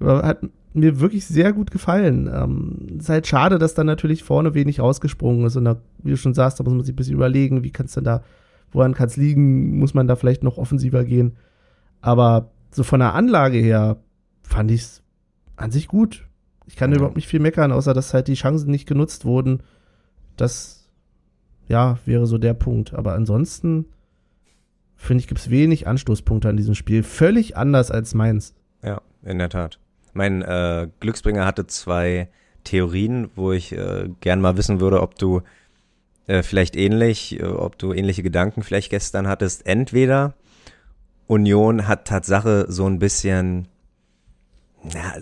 [0.02, 0.42] Hat
[0.74, 2.30] mir wirklich sehr gut gefallen.
[2.34, 5.58] Ähm, ist halt schade, dass dann natürlich vorne wenig rausgesprungen ist.
[5.58, 7.88] Und da, wie du schon sagst, da muss man sich ein bisschen überlegen, wie kann
[7.88, 8.24] es denn da,
[8.72, 9.78] woran kann es liegen?
[9.78, 11.38] Muss man da vielleicht noch offensiver gehen?
[12.00, 13.98] Aber so von der Anlage her
[14.44, 15.04] fand ich es
[15.58, 16.26] an sich gut.
[16.68, 16.98] Ich kann ja.
[16.98, 19.62] überhaupt nicht viel meckern, außer dass halt die Chancen nicht genutzt wurden.
[20.38, 20.90] Das,
[21.68, 22.94] ja, wäre so der Punkt.
[22.94, 23.86] Aber ansonsten
[25.02, 27.04] finde ich, gibt es wenig Anstoßpunkte an diesem Spiel.
[27.04, 28.54] Völlig anders als meins.
[28.84, 29.80] Ja, in der Tat.
[30.14, 32.30] Mein äh, Glücksbringer hatte zwei
[32.64, 35.42] Theorien, wo ich äh, gern mal wissen würde, ob du
[36.28, 39.66] äh, vielleicht ähnlich, äh, ob du ähnliche Gedanken vielleicht gestern hattest.
[39.66, 40.36] Entweder
[41.28, 43.68] Union hat Tatsache so ein bisschen,
[44.84, 45.16] na,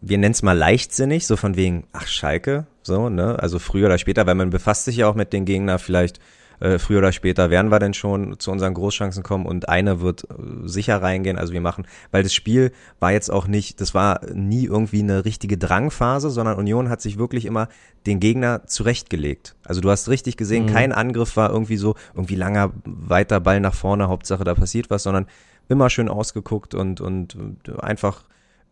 [0.00, 3.38] wir nennen es mal leichtsinnig, so von wegen, ach Schalke, so, ne?
[3.40, 6.20] Also früher oder später, weil man befasst sich ja auch mit den Gegner vielleicht
[6.60, 10.24] äh, früher oder später werden wir denn schon zu unseren Großchancen kommen und einer wird
[10.24, 11.38] äh, sicher reingehen.
[11.38, 15.24] Also wir machen, weil das Spiel war jetzt auch nicht, das war nie irgendwie eine
[15.24, 17.68] richtige Drangphase, sondern Union hat sich wirklich immer
[18.06, 19.56] den Gegner zurechtgelegt.
[19.64, 20.72] Also du hast richtig gesehen, mhm.
[20.72, 25.02] kein Angriff war irgendwie so, irgendwie langer, weiter Ball nach vorne, Hauptsache da passiert was,
[25.02, 25.26] sondern
[25.68, 27.36] immer schön ausgeguckt und, und
[27.80, 28.22] einfach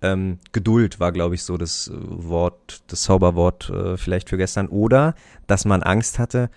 [0.05, 4.69] ähm, Geduld war, glaube ich, so das Wort, das Zauberwort äh, vielleicht für gestern.
[4.69, 5.15] Oder
[5.47, 6.51] dass man Angst hatte,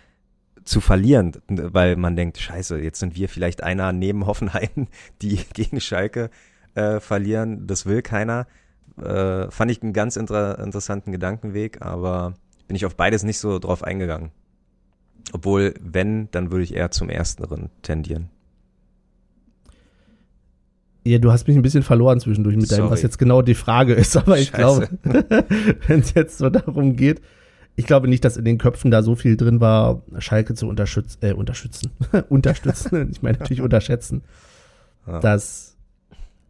[0.67, 4.87] zu verlieren, weil man denkt, scheiße, jetzt sind wir vielleicht einer neben Hoffenheim,
[5.21, 6.29] die gegen Schalke
[6.75, 8.47] äh, verlieren, das will keiner.
[9.01, 12.33] äh, fand ich einen ganz inter interessanten Gedankenweg, aber
[12.67, 14.31] bin ich auf beides nicht so drauf eingegangen.
[15.33, 18.29] Obwohl, wenn, dann würde ich eher zum Ersteren tendieren.
[21.03, 23.93] Ja, du hast mich ein bisschen verloren zwischendurch mit deinem, was jetzt genau die Frage
[23.93, 24.89] ist, aber ich Scheiße.
[25.03, 25.45] glaube,
[25.87, 27.21] wenn es jetzt so darum geht,
[27.77, 31.19] ich glaube nicht, dass in den Köpfen da so viel drin war, Schalke zu unterstützen,
[31.21, 31.91] äh, unterstützen,
[32.29, 34.23] unterstützen, ich meine natürlich unterschätzen.
[35.05, 35.19] Ja.
[35.19, 35.77] Das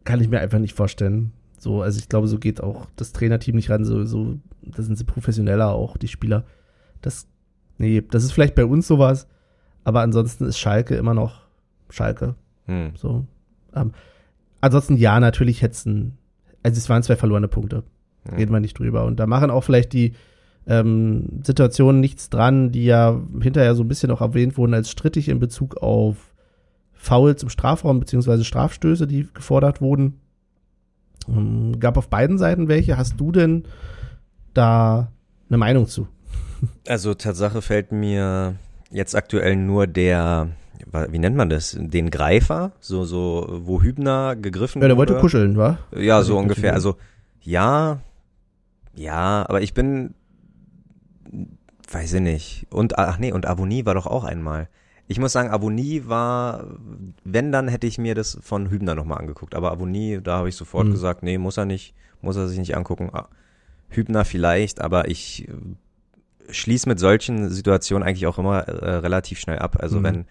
[0.04, 1.32] kann ich mir einfach nicht vorstellen.
[1.58, 4.96] So, also ich glaube, so geht auch das Trainerteam nicht ran, so, so, da sind
[4.96, 6.44] sie professioneller auch, die Spieler.
[7.02, 7.26] Das,
[7.76, 9.28] nee, das ist vielleicht bei uns sowas,
[9.84, 11.42] aber ansonsten ist Schalke immer noch
[11.90, 12.36] Schalke.
[12.64, 12.92] Hm.
[12.96, 13.26] So.
[13.74, 13.92] Ähm,
[14.62, 16.16] ansonsten ja, natürlich hätten,
[16.62, 17.82] also es waren zwei verlorene Punkte.
[18.24, 18.36] Hm.
[18.36, 19.04] Reden wir nicht drüber.
[19.04, 20.14] Und da machen auch vielleicht die
[20.68, 25.28] ähm, Situationen nichts dran, die ja hinterher so ein bisschen auch erwähnt wurden als strittig
[25.28, 26.34] in Bezug auf
[26.92, 30.20] Fouls im Strafraum beziehungsweise Strafstöße, die gefordert wurden.
[31.26, 32.98] Ähm, gab auf beiden Seiten welche.
[32.98, 33.64] Hast du denn
[34.52, 35.10] da
[35.48, 36.06] eine Meinung zu?
[36.86, 38.56] Also Tatsache fällt mir
[38.90, 40.48] jetzt aktuell nur der,
[41.08, 44.86] wie nennt man das, den Greifer, so so, wo Hübner gegriffen wurde.
[44.86, 45.12] Ja, der wurde.
[45.12, 45.78] wollte kuscheln, wa?
[45.96, 46.74] Ja, so ungefähr.
[46.74, 46.96] Also
[47.40, 48.00] ja,
[48.94, 50.14] ja, aber ich bin,
[51.90, 52.66] weiß ich nicht.
[52.70, 54.68] Und ach nee, und Avonie war doch auch einmal.
[55.06, 56.66] Ich muss sagen, Avonie war,
[57.24, 59.54] wenn, dann hätte ich mir das von Hübner nochmal angeguckt.
[59.54, 60.92] Aber Avonie, da habe ich sofort mhm.
[60.92, 63.08] gesagt, nee, muss er nicht, muss er sich nicht angucken.
[63.12, 63.28] Ah,
[63.88, 65.52] Hübner vielleicht, aber ich äh,
[66.50, 69.78] schließe mit solchen Situationen eigentlich auch immer äh, relativ schnell ab.
[69.80, 70.04] Also mhm.
[70.04, 70.24] wenn,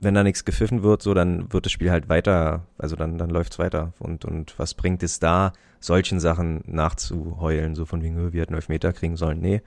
[0.00, 3.30] wenn da nichts gepfiffen wird, so, dann wird das Spiel halt weiter, also dann, dann
[3.30, 3.94] läuft's weiter.
[3.98, 8.92] Und, und was bringt es da, solchen Sachen nachzuheulen, so von wegen, wir hätten Elfmeter
[8.92, 9.40] kriegen sollen?
[9.40, 9.62] Nee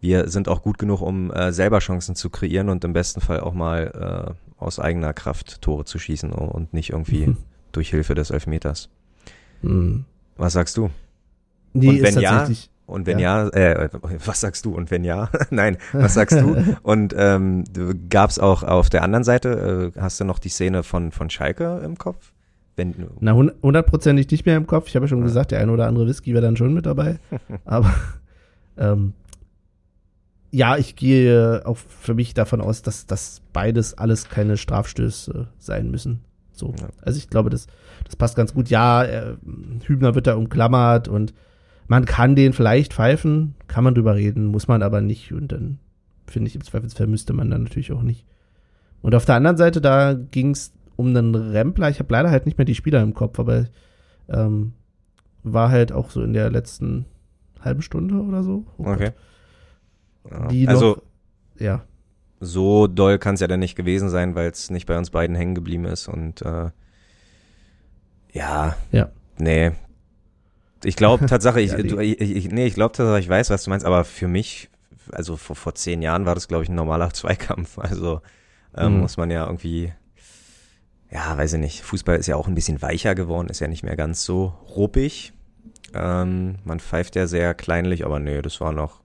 [0.00, 3.40] wir sind auch gut genug, um äh, selber Chancen zu kreieren und im besten Fall
[3.40, 7.36] auch mal äh, aus eigener Kraft Tore zu schießen und nicht irgendwie mhm.
[7.72, 8.90] durch Hilfe des Elfmeters.
[9.62, 10.04] Mhm.
[10.36, 10.90] Was sagst du?
[11.72, 12.48] Nee, und wenn ja,
[12.86, 13.88] und wenn ja, ja äh,
[14.24, 14.74] was sagst du?
[14.74, 16.76] Und wenn ja, nein, was sagst du?
[16.82, 17.64] und ähm,
[18.10, 21.30] gab es auch auf der anderen Seite, äh, hast du noch die Szene von, von
[21.30, 22.32] Schalke im Kopf?
[22.76, 24.88] Wenn, Na, hundertprozentig nicht mehr im Kopf.
[24.88, 25.24] Ich habe ja schon ja.
[25.24, 27.18] gesagt, der ein oder andere Whisky wäre dann schon mit dabei.
[27.64, 27.94] Aber
[28.76, 29.12] ähm,
[30.54, 35.90] ja, ich gehe auch für mich davon aus, dass das beides alles keine Strafstöße sein
[35.90, 36.20] müssen.
[36.52, 36.72] So.
[36.78, 36.90] Ja.
[37.02, 37.66] Also ich glaube, das,
[38.04, 38.70] das passt ganz gut.
[38.70, 39.36] Ja, äh,
[39.84, 41.34] Hübner wird da umklammert und
[41.88, 45.32] man kann den vielleicht pfeifen, kann man drüber reden, muss man aber nicht.
[45.32, 45.80] Und dann
[46.28, 48.24] finde ich, im Zweifelsfall müsste man dann natürlich auch nicht.
[49.02, 51.90] Und auf der anderen Seite, da ging es um einen Rempler.
[51.90, 53.66] Ich habe leider halt nicht mehr die Spieler im Kopf, aber
[54.28, 54.74] ähm,
[55.42, 57.06] war halt auch so in der letzten
[57.60, 58.64] halben Stunde oder so.
[58.78, 59.06] Oh okay.
[59.06, 59.14] Gott.
[60.30, 60.48] Ja.
[60.48, 61.02] Die also, noch,
[61.60, 61.84] ja.
[62.40, 65.36] So doll kann es ja dann nicht gewesen sein, weil es nicht bei uns beiden
[65.36, 66.70] hängen geblieben ist und äh,
[68.32, 69.10] ja, ja.
[69.38, 69.72] nee.
[70.82, 73.64] Ich glaube Tatsache, ich, ja, du, ich, ich, nee, ich glaube Tatsache, ich weiß, was
[73.64, 74.68] du meinst, aber für mich,
[75.12, 77.78] also vor, vor zehn Jahren war das, glaube ich, ein normaler Zweikampf.
[77.78, 78.20] Also
[78.76, 79.00] ähm, mhm.
[79.00, 79.92] muss man ja irgendwie,
[81.10, 83.84] ja, weiß ich nicht, Fußball ist ja auch ein bisschen weicher geworden, ist ja nicht
[83.84, 85.32] mehr ganz so ruppig.
[85.94, 89.03] Ähm, man pfeift ja sehr kleinlich, aber nee, das war noch,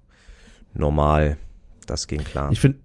[0.73, 1.38] normal.
[1.86, 2.51] Das ging klar.
[2.51, 2.79] Ich finde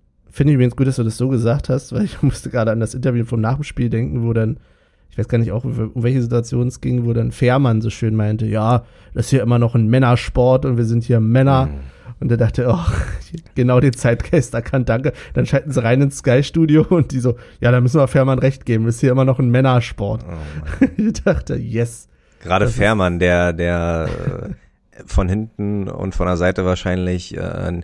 [0.50, 2.94] ich übrigens gut, dass du das so gesagt hast, weil ich musste gerade an das
[2.94, 4.58] Interview vom Nachspiel denken, wo dann,
[5.10, 8.16] ich weiß gar nicht auch, um welche Situation es ging, wo dann Fährmann so schön
[8.16, 11.66] meinte, ja, das ist hier immer noch ein Männersport und wir sind hier Männer.
[11.66, 11.94] Mhm.
[12.20, 12.78] Und er dachte, oh,
[13.54, 15.12] genau den Zeitgeist erkannt, danke.
[15.34, 18.66] Dann schalten sie rein ins Sky-Studio und die so, ja, da müssen wir Fährmann recht
[18.66, 20.24] geben, das ist hier immer noch ein Männersport.
[20.24, 22.08] Oh ich dachte, yes.
[22.40, 24.08] Gerade Fährmann, der, der
[25.06, 27.80] von hinten und von der Seite wahrscheinlich äh,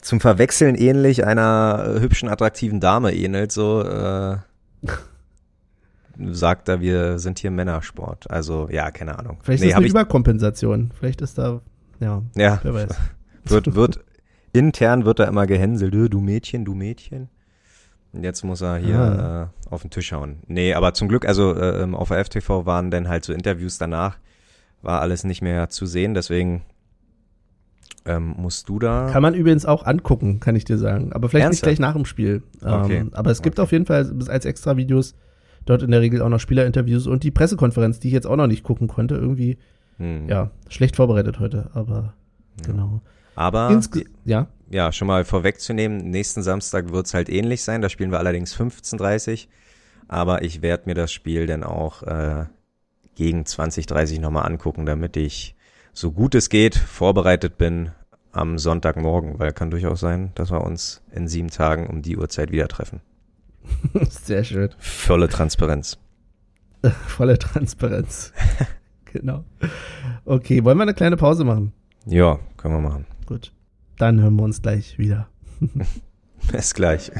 [0.00, 4.36] zum Verwechseln ähnlich einer hübschen, attraktiven Dame ähnelt, so äh,
[6.30, 8.30] sagt er, wir sind hier Männersport.
[8.30, 9.38] Also ja, keine Ahnung.
[9.42, 10.92] Vielleicht nee, ist es eine Überkompensation.
[10.98, 11.60] Vielleicht ist da,
[12.00, 12.90] ja, ja wer weiß.
[13.46, 14.00] Wird, wird,
[14.54, 17.28] intern wird da immer gehänselt, du Mädchen, du Mädchen.
[18.14, 19.42] Und jetzt muss er hier ah.
[19.42, 20.38] äh, auf den Tisch hauen.
[20.46, 23.76] Nee, aber zum Glück, also äh, ähm, auf der FTV waren dann halt so Interviews
[23.76, 24.18] danach,
[24.84, 26.62] war alles nicht mehr zu sehen, deswegen
[28.06, 29.08] ähm, musst du da.
[29.10, 31.12] Kann man übrigens auch angucken, kann ich dir sagen.
[31.12, 31.70] Aber vielleicht Ernsthaft?
[31.70, 32.42] nicht gleich nach dem Spiel.
[32.62, 32.98] Okay.
[32.98, 33.64] Ähm, aber es gibt okay.
[33.64, 35.14] auf jeden Fall als extra Videos
[35.64, 38.46] dort in der Regel auch noch Spielerinterviews und die Pressekonferenz, die ich jetzt auch noch
[38.46, 39.14] nicht gucken konnte.
[39.14, 39.58] Irgendwie,
[39.96, 40.28] hm.
[40.28, 42.14] ja, schlecht vorbereitet heute, aber
[42.60, 42.66] ja.
[42.66, 43.00] genau.
[43.36, 44.48] Aber Insge ja.
[44.70, 47.82] ja, schon mal vorwegzunehmen, nächsten Samstag wird es halt ähnlich sein.
[47.82, 49.48] Da spielen wir allerdings 15.30
[50.08, 52.44] Aber ich werde mir das Spiel dann auch äh,
[53.14, 55.54] gegen 2030 nochmal angucken, damit ich
[55.92, 57.92] so gut es geht vorbereitet bin
[58.32, 62.50] am Sonntagmorgen, weil kann durchaus sein, dass wir uns in sieben Tagen um die Uhrzeit
[62.50, 63.00] wieder treffen.
[64.10, 64.70] Sehr schön.
[64.78, 65.98] Volle Transparenz.
[67.06, 68.32] Volle Transparenz.
[69.04, 69.44] genau.
[70.24, 71.72] Okay, wollen wir eine kleine Pause machen?
[72.06, 73.06] Ja, können wir machen.
[73.26, 73.52] Gut.
[73.96, 75.28] Dann hören wir uns gleich wieder.
[76.50, 77.12] Bis gleich.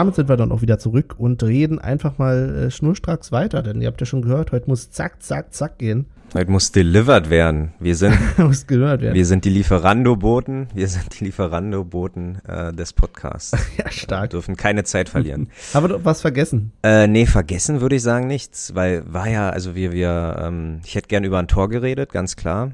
[0.00, 3.82] Damit sind wir dann auch wieder zurück und reden einfach mal äh, schnurstracks weiter, denn
[3.82, 6.06] ihr habt ja schon gehört, heute muss zack, zack, zack gehen.
[6.32, 7.74] Heute muss delivered werden.
[7.80, 9.14] Wir sind, muss gehört werden.
[9.14, 10.68] wir sind die Lieferando-Boten.
[10.72, 13.52] Wir sind die Lieferando-Boten äh, des Podcasts.
[13.76, 14.30] ja, Wir stark.
[14.30, 15.50] dürfen keine Zeit verlieren.
[15.74, 16.72] Haben wir doch was vergessen?
[16.82, 20.94] Äh, nee, vergessen würde ich sagen nichts, weil war ja, also wir, wir, ähm, ich
[20.94, 22.72] hätte gern über ein Tor geredet, ganz klar.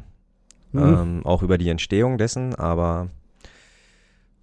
[0.70, 0.80] Mhm.
[0.80, 3.08] Ähm, auch über die Entstehung dessen, aber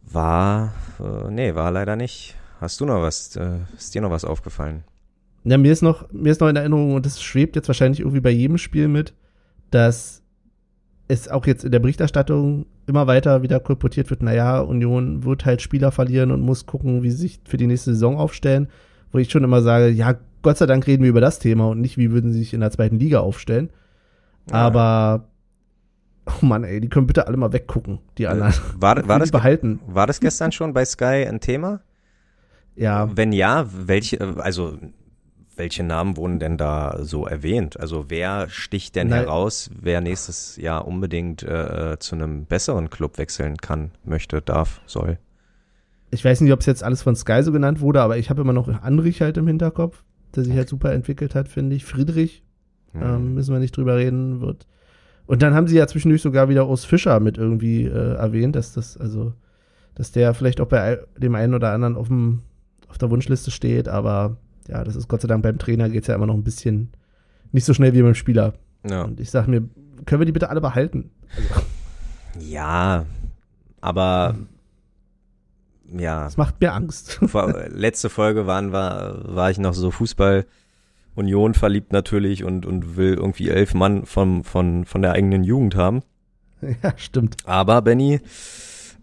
[0.01, 2.35] war, äh, nee, war leider nicht.
[2.63, 4.85] Hast du noch was, äh, ist dir noch was aufgefallen?
[5.43, 8.21] Ja, mir ist noch, mir ist noch in Erinnerung, und das schwebt jetzt wahrscheinlich irgendwie
[8.21, 9.13] bei jedem Spiel mit,
[9.69, 10.21] dass
[11.09, 15.61] es auch jetzt in der Berichterstattung immer weiter wieder kolportiert wird, naja, Union wird halt
[15.61, 18.69] Spieler verlieren und muss gucken, wie sie sich für die nächste Saison aufstellen,
[19.11, 21.81] wo ich schon immer sage, ja, Gott sei Dank reden wir über das Thema und
[21.81, 23.71] nicht, wie würden sie sich in der zweiten Liga aufstellen.
[24.49, 24.55] Ja.
[24.55, 25.27] Aber,
[26.27, 28.53] oh Mann, ey, die können bitte alle mal weggucken, die anderen.
[28.77, 29.81] War, war, das, behalten.
[29.85, 31.81] war das gestern schon bei Sky ein Thema?
[32.75, 34.77] Ja, Wenn ja, welche, also
[35.55, 37.79] welche Namen wurden denn da so erwähnt?
[37.79, 39.21] Also wer sticht denn Nein.
[39.21, 45.19] heraus, wer nächstes Jahr unbedingt äh, zu einem besseren Club wechseln kann, möchte, darf, soll?
[46.09, 48.41] ich weiß nicht, ob es jetzt alles von Sky so genannt wurde, aber ich habe
[48.41, 50.03] immer noch Andrich halt im Hinterkopf,
[50.35, 51.85] der sich halt super entwickelt hat, finde ich.
[51.85, 52.43] Friedrich,
[52.91, 53.01] Hm.
[53.01, 54.67] ähm, müssen wir nicht drüber reden, wird.
[55.25, 58.73] Und dann haben sie ja zwischendurch sogar wieder Urs Fischer mit irgendwie äh, erwähnt, dass
[58.73, 59.33] das, also,
[59.95, 62.43] dass der vielleicht auch bei dem einen oder anderen auf, dem,
[62.93, 66.07] auf der Wunschliste steht, aber ja, das ist Gott sei Dank beim Trainer geht es
[66.07, 66.89] ja immer noch ein bisschen
[67.51, 68.53] nicht so schnell wie beim Spieler.
[68.87, 69.01] ja.
[69.01, 69.67] Und ich sage mir,
[70.05, 71.09] können wir die bitte alle behalten?
[72.39, 73.05] ja,
[73.81, 74.35] aber
[75.91, 77.19] ja, Das macht mir Angst.
[77.25, 80.45] vor, letzte Folge waren war, war ich noch so Fußball
[81.15, 85.75] Union verliebt natürlich und und will irgendwie elf Mann vom von von der eigenen Jugend
[85.75, 86.03] haben.
[86.61, 87.37] ja, stimmt.
[87.45, 88.19] Aber Benny,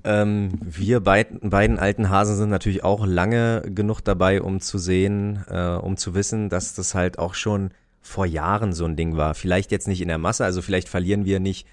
[0.05, 5.45] ähm, wir beiden, beiden alten Hasen sind natürlich auch lange genug dabei, um zu sehen,
[5.49, 9.35] äh, um zu wissen, dass das halt auch schon vor Jahren so ein Ding war.
[9.35, 11.67] Vielleicht jetzt nicht in der Masse, also vielleicht verlieren wir nicht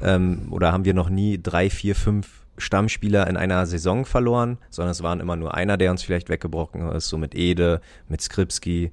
[0.00, 4.92] ähm, oder haben wir noch nie drei, vier, fünf Stammspieler in einer Saison verloren, sondern
[4.92, 8.92] es waren immer nur einer, der uns vielleicht weggebrochen ist, so mit Ede, mit Skripski.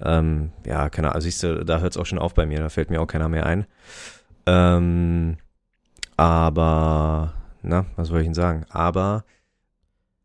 [0.00, 2.68] Ähm, ja, keine Ahnung, siehst du, da hört es auch schon auf bei mir, da
[2.68, 3.66] fällt mir auch keiner mehr ein.
[4.46, 5.38] Ähm,
[6.16, 8.64] aber, na, was soll ich denn sagen?
[8.70, 9.24] Aber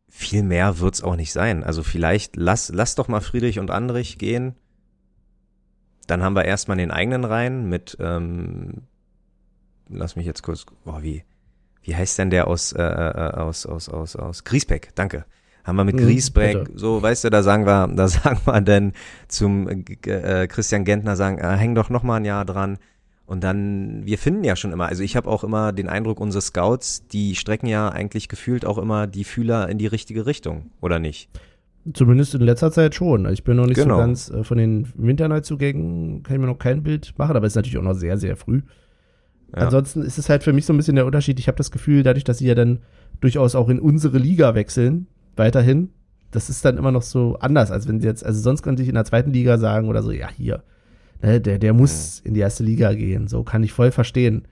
[0.08, 1.64] viel mehr wird's auch nicht sein.
[1.64, 4.54] Also vielleicht lass, lass doch mal Friedrich und Andrich gehen.
[6.06, 8.82] Dann haben wir erstmal den eigenen Reihen mit, ähm,
[9.88, 11.24] lass mich jetzt kurz, boah, wie,
[11.82, 14.90] wie heißt denn der aus, äh, äh, aus, aus, aus, aus Griesbeck?
[14.94, 15.24] Danke.
[15.64, 16.78] Haben wir mit Mhm, Griesbeck, bitte.
[16.78, 18.92] so, weißt du, da sagen wir, da sagen wir dann
[19.28, 22.78] zum äh, Christian Gentner sagen, äh, häng doch noch mal ein Jahr dran.
[23.26, 26.42] Und dann, wir finden ja schon immer, also ich habe auch immer den Eindruck, unsere
[26.42, 30.98] Scouts, die strecken ja eigentlich gefühlt auch immer die Fühler in die richtige Richtung, oder
[30.98, 31.30] nicht?
[31.94, 33.26] Zumindest in letzter Zeit schon.
[33.30, 33.96] Ich bin noch nicht Genau.
[33.96, 37.56] so ganz äh, von den Winterneuzugängen, kann ich mir noch kein Bild machen, aber ist
[37.56, 38.62] natürlich auch noch sehr, sehr früh.
[39.54, 39.62] Ja.
[39.64, 41.38] Ansonsten ist es halt für mich so ein bisschen der Unterschied.
[41.38, 42.80] Ich habe das Gefühl, dadurch, dass sie ja dann
[43.20, 45.06] durchaus auch in unsere Liga wechseln,
[45.36, 45.90] weiterhin,
[46.30, 48.88] das ist dann immer noch so anders, als wenn sie jetzt, also sonst könnte ich
[48.88, 50.62] in der zweiten Liga sagen oder so, ja, hier,
[51.24, 53.28] ne, der, der muss in die erste Liga gehen.
[53.28, 54.46] So kann ich voll verstehen.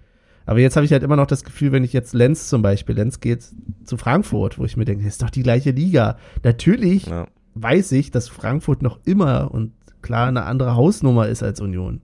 [0.45, 2.97] Aber jetzt habe ich halt immer noch das Gefühl, wenn ich jetzt Lenz zum Beispiel,
[2.97, 3.45] Lenz geht
[3.85, 6.17] zu Frankfurt, wo ich mir denke, ist doch die gleiche Liga.
[6.43, 7.27] Natürlich Ja.
[7.55, 12.01] weiß ich, dass Frankfurt noch immer und klar eine andere Hausnummer ist als Union.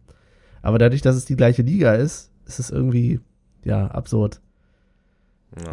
[0.63, 3.21] Aber dadurch, dass es die gleiche Liga ist, ist es irgendwie,
[3.65, 4.41] ja, absurd.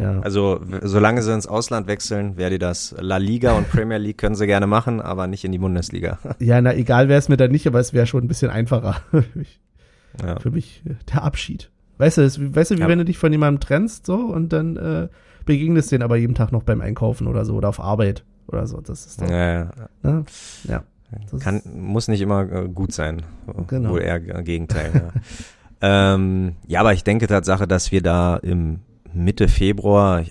[0.14, 0.20] Ja.
[0.20, 2.94] Also, solange sie ins Ausland wechseln, wäre die das.
[2.98, 6.18] La Liga und Premier League können sie gerne machen, aber nicht in die Bundesliga.
[6.38, 8.96] Ja, na, egal wäre es mir dann nicht, aber es wäre schon ein bisschen einfacher
[9.10, 9.60] für mich,
[10.22, 10.40] Ja.
[10.40, 11.70] für mich äh, der Abschied.
[11.98, 14.76] Weißt du, es, weißt du, wie wenn du dich von jemandem trennst, so, und dann
[14.76, 15.08] äh,
[15.44, 18.80] begegnest den aber jeden Tag noch beim Einkaufen oder so, oder auf Arbeit oder so.
[18.80, 19.70] Das ist doch, Ja, ja.
[20.02, 20.24] ne?
[20.64, 20.84] Ja.
[21.40, 23.22] Kann, muss nicht immer äh, gut sein.
[23.68, 23.90] Genau.
[23.90, 24.90] Wohl eher Gegenteil.
[24.94, 25.10] ja.
[26.14, 28.80] ähm, ja, aber ich denke Tatsache, dass wir da im
[29.16, 30.22] Mitte Februar,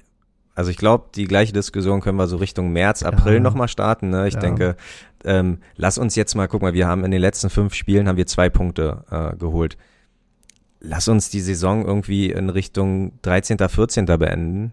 [0.57, 3.39] Also ich glaube, die gleiche Diskussion können wir so Richtung März, April Ja.
[3.41, 4.09] nochmal starten.
[4.09, 4.27] Ne?
[4.29, 4.39] Ich Ja.
[4.39, 4.77] denke,
[5.25, 8.15] ähm, lass uns jetzt mal, guck mal, wir haben in den letzten fünf Spielen haben
[8.15, 9.75] wir zwei Punkte äh, geholt.
[10.79, 14.05] Lass uns die Saison irgendwie in Richtung 13., 14.
[14.05, 14.71] beenden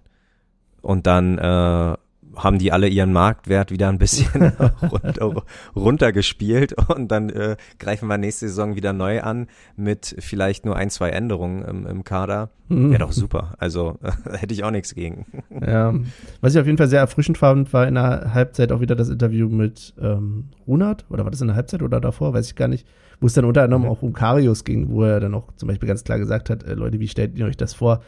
[0.82, 1.96] und dann äh,
[2.36, 5.42] haben die alle ihren Marktwert wieder ein bisschen runter,
[5.76, 10.90] runtergespielt und dann äh, greifen wir nächste Saison wieder neu an mit vielleicht nur ein,
[10.90, 12.50] zwei Änderungen im, im Kader.
[12.68, 13.54] Wäre doch super.
[13.58, 13.98] Also
[14.32, 15.26] hätte ich auch nichts gegen.
[15.60, 15.94] Ja.
[16.40, 19.10] Was ich auf jeden Fall sehr erfrischend fand, war in der Halbzeit auch wieder das
[19.10, 21.04] Interview mit ähm, Runert.
[21.10, 22.32] Oder war das in der Halbzeit oder davor?
[22.32, 22.86] Weiß ich gar nicht.
[23.20, 23.88] Wo es dann unter anderem Mhm.
[23.88, 26.72] auch um Karius ging, wo er dann auch zum Beispiel ganz klar gesagt hat, äh,
[26.72, 28.02] Leute, wie stellt ihr euch das vor?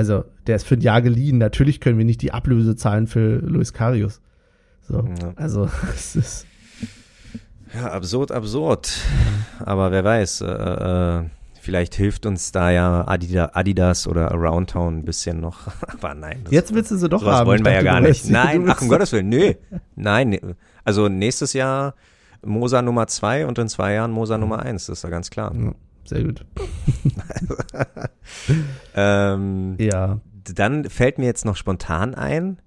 [0.00, 1.36] Also, der ist für ein Jahr geliehen.
[1.36, 4.22] Natürlich können wir nicht die Ablöse zahlen für Luis Karius.
[4.88, 5.34] So, Ja.
[5.36, 6.46] also, es ist,
[7.74, 8.90] Ja, absurd, absurd.
[9.58, 11.24] Aber wer weiß, äh, äh,
[11.60, 15.66] vielleicht hilft uns da ja Adidas, Adidas oder Around Town ein bisschen noch.
[15.86, 16.44] Aber nein.
[16.48, 17.46] jetzt willst du sie doch haben.
[17.46, 18.30] wollen wir ja gar nicht.
[18.30, 19.52] Nein, ach um Gottes Willen, nö.
[19.96, 20.40] Nein, nee.
[20.82, 21.94] also nächstes Jahr
[22.42, 25.52] Mosa Nummer zwei und in zwei Jahren Mosa Nummer eins, das ist ja ganz klar.
[25.54, 25.72] Ja,
[26.04, 26.44] sehr gut.
[28.94, 30.20] Ähm, Ja,
[30.54, 32.58] Dann fällt mir jetzt noch spontan ein.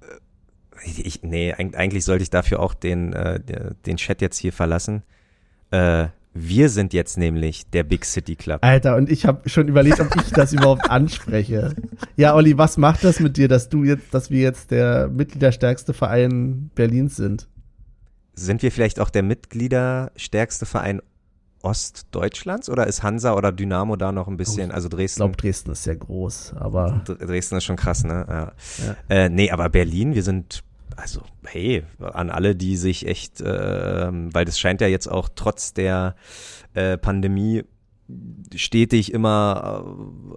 [0.00, 3.40] äh, Ich, nee, eig- eigentlich sollte ich dafür auch den, äh,
[3.86, 5.02] den Chat jetzt hier verlassen.
[5.70, 8.58] Äh, wir sind jetzt nämlich der Big City Club.
[8.62, 11.74] Alter, und ich habe schon überlegt, ob ich das überhaupt anspreche.
[12.16, 15.94] Ja, Olli, was macht das mit dir, dass du jetzt, dass wir jetzt der mitgliederstärkste
[15.94, 17.48] Verein Berlins sind?
[18.34, 21.00] Sind wir vielleicht auch der Mitgliederstärkste Verein
[21.66, 25.18] Ostdeutschlands oder ist Hansa oder Dynamo da noch ein bisschen, also Ich Dresden?
[25.20, 28.24] glaube, Dresden ist sehr groß, aber Dr- Dresden ist schon krass, ne?
[28.28, 28.52] Ja.
[28.86, 28.96] Ja.
[29.24, 30.62] Äh, nee, aber Berlin, wir sind,
[30.96, 35.74] also, hey, an alle, die sich echt, ähm, weil das scheint ja jetzt auch trotz
[35.74, 36.14] der
[36.74, 37.64] äh, Pandemie
[38.54, 39.84] stetig immer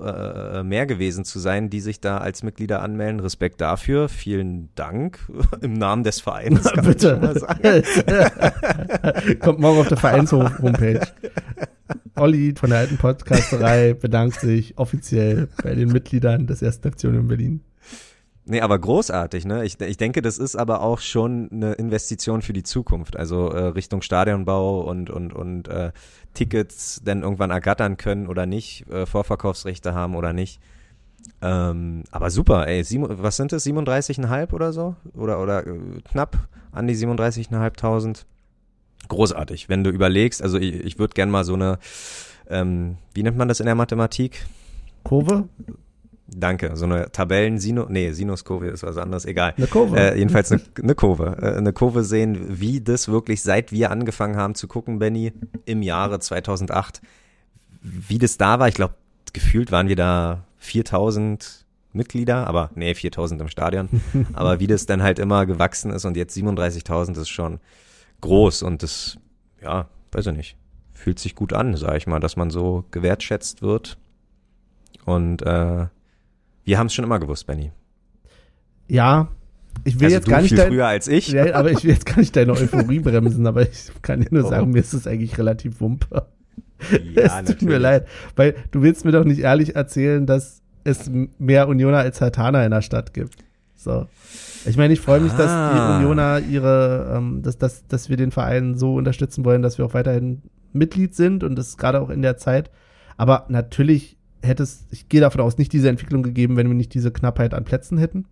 [0.01, 3.19] äh, mehr gewesen zu sein, die sich da als Mitglieder anmelden.
[3.19, 4.09] Respekt dafür.
[4.09, 5.19] Vielen Dank
[5.61, 6.63] im Namen des Vereins.
[6.63, 6.81] sagen.
[6.81, 7.19] bitte.
[9.39, 11.01] Kommt morgen auf der Vereins-Homepage.
[12.15, 17.27] Olli von der alten Podcasterei bedankt sich offiziell bei den Mitgliedern des ersten Aktion in
[17.27, 17.61] Berlin.
[18.49, 19.63] Nee, aber großartig, ne?
[19.63, 23.15] Ich, ich denke, das ist aber auch schon eine Investition für die Zukunft.
[23.15, 25.91] Also äh, Richtung Stadionbau und, und, und äh,
[26.33, 30.59] Tickets dann irgendwann ergattern können oder nicht, äh, Vorverkaufsrechte haben oder nicht.
[31.43, 34.95] Ähm, aber super, ey, sieben, was sind das, 37,5 oder so?
[35.13, 38.25] Oder, oder äh, knapp an die 37.500.
[39.09, 41.77] Großartig, wenn du überlegst, also ich, ich würde gern mal so eine,
[42.49, 44.43] ähm, wie nennt man das in der Mathematik?
[45.03, 45.47] Kurve?
[46.35, 49.53] Danke, so eine Tabellen-Sino, nee, Sinuskurve ist was anderes, egal.
[49.57, 49.97] Eine Kurve.
[49.97, 51.37] Äh, jedenfalls eine, eine Kurve.
[51.41, 55.33] Äh, eine Kurve sehen, wie das wirklich, seit wir angefangen haben zu gucken, Benny,
[55.65, 57.01] im Jahre 2008,
[57.81, 58.67] wie das da war.
[58.67, 58.95] Ich glaube,
[59.33, 63.89] gefühlt waren wir da 4000 Mitglieder, aber nee, 4000 im Stadion.
[64.33, 67.59] aber wie das dann halt immer gewachsen ist und jetzt 37.000 ist schon
[68.21, 69.17] groß und das,
[69.61, 70.57] ja, weiß ich nicht,
[70.93, 73.97] fühlt sich gut an, sag ich mal, dass man so gewertschätzt wird.
[75.05, 75.87] Und äh,
[76.65, 77.71] wir haben es schon immer gewusst, Benny.
[78.87, 79.29] Ja,
[79.83, 81.29] ich will also jetzt du gar nicht viel dein, früher als ich.
[81.29, 84.45] Ja, aber ich will jetzt gar nicht deine Euphorie bremsen, aber ich kann dir nur
[84.45, 84.49] Oh.
[84.49, 86.27] sagen, mir ist es eigentlich relativ wumpe.
[87.15, 91.09] Ja, es tut mir leid, weil du willst mir doch nicht ehrlich erzählen, dass es
[91.37, 93.35] mehr Unioner als Hatana in der Stadt gibt.
[93.75, 94.07] So.
[94.65, 95.99] Ich meine, ich freue mich, dass Ah.
[95.99, 99.85] die Unioner ihre, ähm, dass, dass, dass wir den Verein so unterstützen wollen, dass wir
[99.85, 100.41] auch weiterhin
[100.73, 102.69] Mitglied sind und das gerade auch in der Zeit.
[103.17, 106.93] Aber natürlich hätte es, ich gehe davon aus, nicht diese Entwicklung gegeben, wenn wir nicht
[106.93, 108.25] diese Knappheit an Plätzen hätten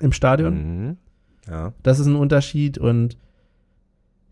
[0.00, 0.54] im Stadion.
[0.54, 0.96] Mhm.
[1.48, 1.72] Ja.
[1.82, 3.16] Das ist ein Unterschied und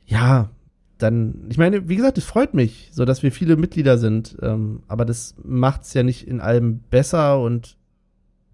[0.07, 0.51] ja,
[0.99, 4.83] dann, ich meine, wie gesagt, es freut mich, so dass wir viele Mitglieder sind, ähm,
[4.89, 7.77] aber das macht's ja nicht in allem besser und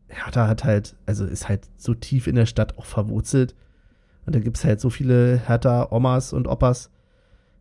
[0.09, 3.55] Hertha hat halt, also ist halt so tief in der Stadt auch verwurzelt
[4.26, 6.91] und da gibt's halt so viele Hertha-Omas und Opas,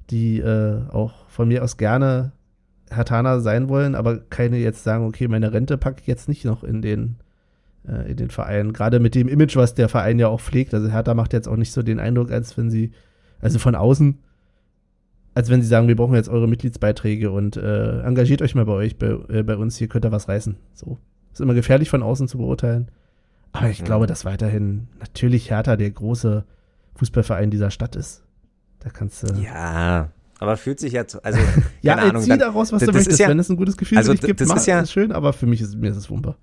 [0.10, 2.32] die äh, auch von mir aus gerne
[2.92, 6.64] Hertaner sein wollen, aber keine jetzt sagen, okay, meine Rente packe ich jetzt nicht noch
[6.64, 7.18] in den
[7.88, 8.74] äh, in den Verein.
[8.74, 10.74] Gerade mit dem Image, was der Verein ja auch pflegt.
[10.74, 12.92] Also Hertha macht jetzt auch nicht so den Eindruck, als wenn sie,
[13.40, 14.18] also von außen,
[15.36, 18.74] als wenn sie sagen, wir brauchen jetzt eure Mitgliedsbeiträge und äh, engagiert euch mal bei
[18.74, 20.58] euch, bei, äh, bei uns, hier könnt ihr was reißen.
[20.74, 20.98] So.
[21.32, 22.90] Ist immer gefährlich von außen zu beurteilen.
[23.52, 23.86] Aber ich Mhm.
[23.86, 26.44] glaube, dass weiterhin natürlich Hertha der große
[26.96, 28.24] Fußballverein dieser Stadt ist.
[28.80, 29.34] Da kannst du.
[29.42, 30.10] ja,
[30.40, 31.40] aber fühlt sich jetzt, also,
[31.82, 33.20] Ja, keine Ahnung, zieh dann, daraus, was das- du das möchtest.
[33.20, 35.12] ja- Wenn es ein gutes Gefühl also für dich gibt, das ist ja- ist schön,
[35.12, 36.36] aber für mich ist, mir ist es Wumpe.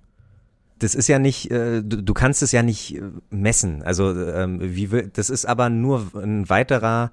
[0.79, 3.81] das ist ja nicht, äh, du, du kannst es ja nicht äh, messen.
[3.83, 7.11] Also, ähm, wie will, das ist aber nur ein weiterer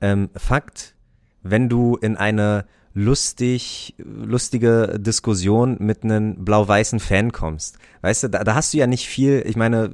[0.00, 0.94] ähm, Fakt,
[1.42, 2.64] wenn du in eine
[2.94, 7.78] lustig, lustige Diskussion mit einem blau-weißen Fan kommst.
[8.02, 9.90] Weißt du, da, da hast du ja nicht viel, ich meine,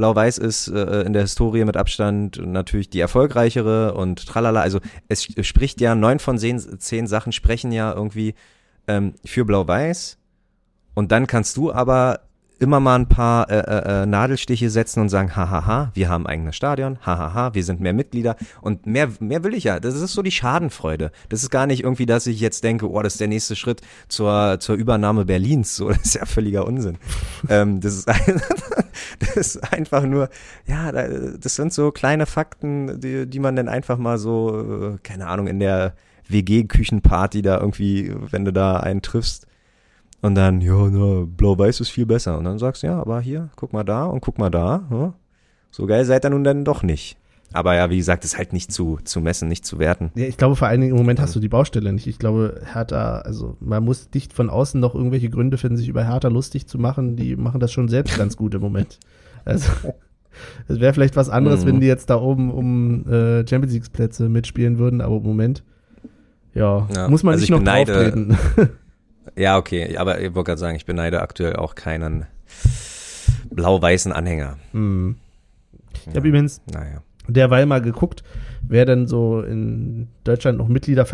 [0.00, 4.62] Blau-Weiß ist äh, in der Historie mit Abstand natürlich die erfolgreichere und tralala.
[4.62, 8.34] Also es spricht ja, neun von zehn, zehn Sachen sprechen ja irgendwie
[8.88, 10.16] ähm, für Blau-Weiß.
[10.94, 12.20] Und dann kannst du aber
[12.60, 16.56] immer mal ein paar äh, äh, äh, Nadelstiche setzen und sagen, hahaha, wir haben eigenes
[16.56, 19.80] Stadion, hahaha, wir sind mehr Mitglieder und mehr, mehr will ich ja.
[19.80, 21.10] Das ist so die Schadenfreude.
[21.28, 23.82] Das ist gar nicht irgendwie, dass ich jetzt denke, oh, das ist der nächste Schritt
[24.08, 25.76] zur, zur Übernahme Berlins.
[25.76, 26.96] So, das ist ja völliger Unsinn.
[27.50, 28.40] ähm, das, ist ein,
[29.18, 30.28] das ist einfach nur,
[30.66, 35.26] ja, das sind so kleine Fakten, die, die man dann einfach mal so, äh, keine
[35.26, 35.94] Ahnung, in der
[36.28, 39.46] WG-Küchenparty da irgendwie, wenn du da einen triffst,
[40.22, 42.36] und dann, ja, na, blau-weiß ist viel besser.
[42.36, 44.86] Und dann sagst du, ja, aber hier, guck mal da und guck mal da.
[44.90, 45.14] Ja.
[45.70, 47.16] So geil seid ihr nun dann doch nicht.
[47.52, 50.12] Aber ja, wie gesagt, ist halt nicht zu, zu messen, nicht zu werten.
[50.14, 52.06] Ja, ich glaube, vor allen Dingen im Moment hast du die Baustelle nicht.
[52.06, 56.04] Ich glaube, Hertha, also man muss nicht von außen noch irgendwelche Gründe finden, sich über
[56.04, 57.16] Hertha lustig zu machen.
[57.16, 58.98] Die machen das schon selbst ganz gut im Moment.
[59.46, 59.72] Also
[60.68, 61.68] es wäre vielleicht was anderes, mhm.
[61.68, 65.64] wenn die jetzt da oben um äh, Champions League Plätze mitspielen würden, aber im Moment,
[66.52, 68.38] ja, ja muss man also nicht noch beneide, drauftreten.
[69.36, 72.26] Ja, okay, aber ich wollte gerade sagen, ich beneide aktuell auch keinen
[73.50, 74.58] blau-weißen Anhänger.
[74.72, 75.16] Hm.
[75.94, 77.02] Ich ja, habe übrigens naja.
[77.30, 78.22] Derweil mal geguckt,
[78.66, 81.06] wer denn so in Deutschland noch Mitglieder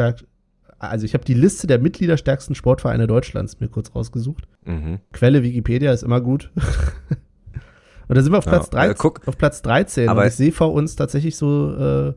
[0.79, 4.47] also ich habe die Liste der Mitgliederstärksten Sportvereine Deutschlands mir kurz rausgesucht.
[4.65, 5.01] Mhm.
[5.13, 6.51] Quelle Wikipedia ist immer gut.
[8.09, 10.09] und da sind wir auf Platz, ja, 13, äh, auf Platz 13.
[10.09, 12.15] Aber und ich sehe vor uns tatsächlich so äh,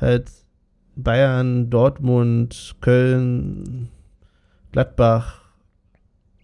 [0.00, 0.30] halt
[0.96, 3.88] Bayern, Dortmund, Köln,
[4.72, 5.40] Gladbach,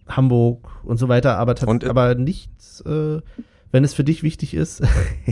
[0.07, 3.21] Hamburg und so weiter, aber, und, äh, aber nichts, äh,
[3.71, 4.81] wenn es für dich wichtig ist,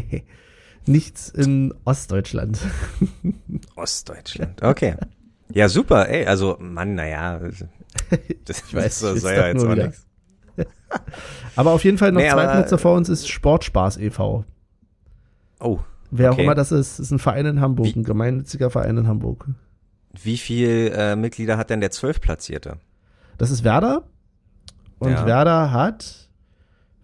[0.87, 2.59] nichts in Ostdeutschland.
[3.75, 4.95] Ostdeutschland, okay.
[5.53, 7.39] Ja, super, ey, also, Mann, naja,
[8.45, 10.05] das ich weiß, das soll ja jetzt auch nichts.
[11.55, 14.45] aber auf jeden Fall noch nee, zwei Plätze vor uns ist Sportspaß e.V.
[15.59, 15.79] Oh.
[16.11, 16.41] Wer okay.
[16.41, 17.99] auch immer das ist, ist ein Verein in Hamburg, Wie?
[17.99, 19.47] ein gemeinnütziger Verein in Hamburg.
[20.13, 22.77] Wie viel äh, Mitglieder hat denn der Zwölfplatzierte?
[23.37, 24.03] Das ist Werder.
[24.99, 25.25] Und ja.
[25.25, 26.24] Werder hat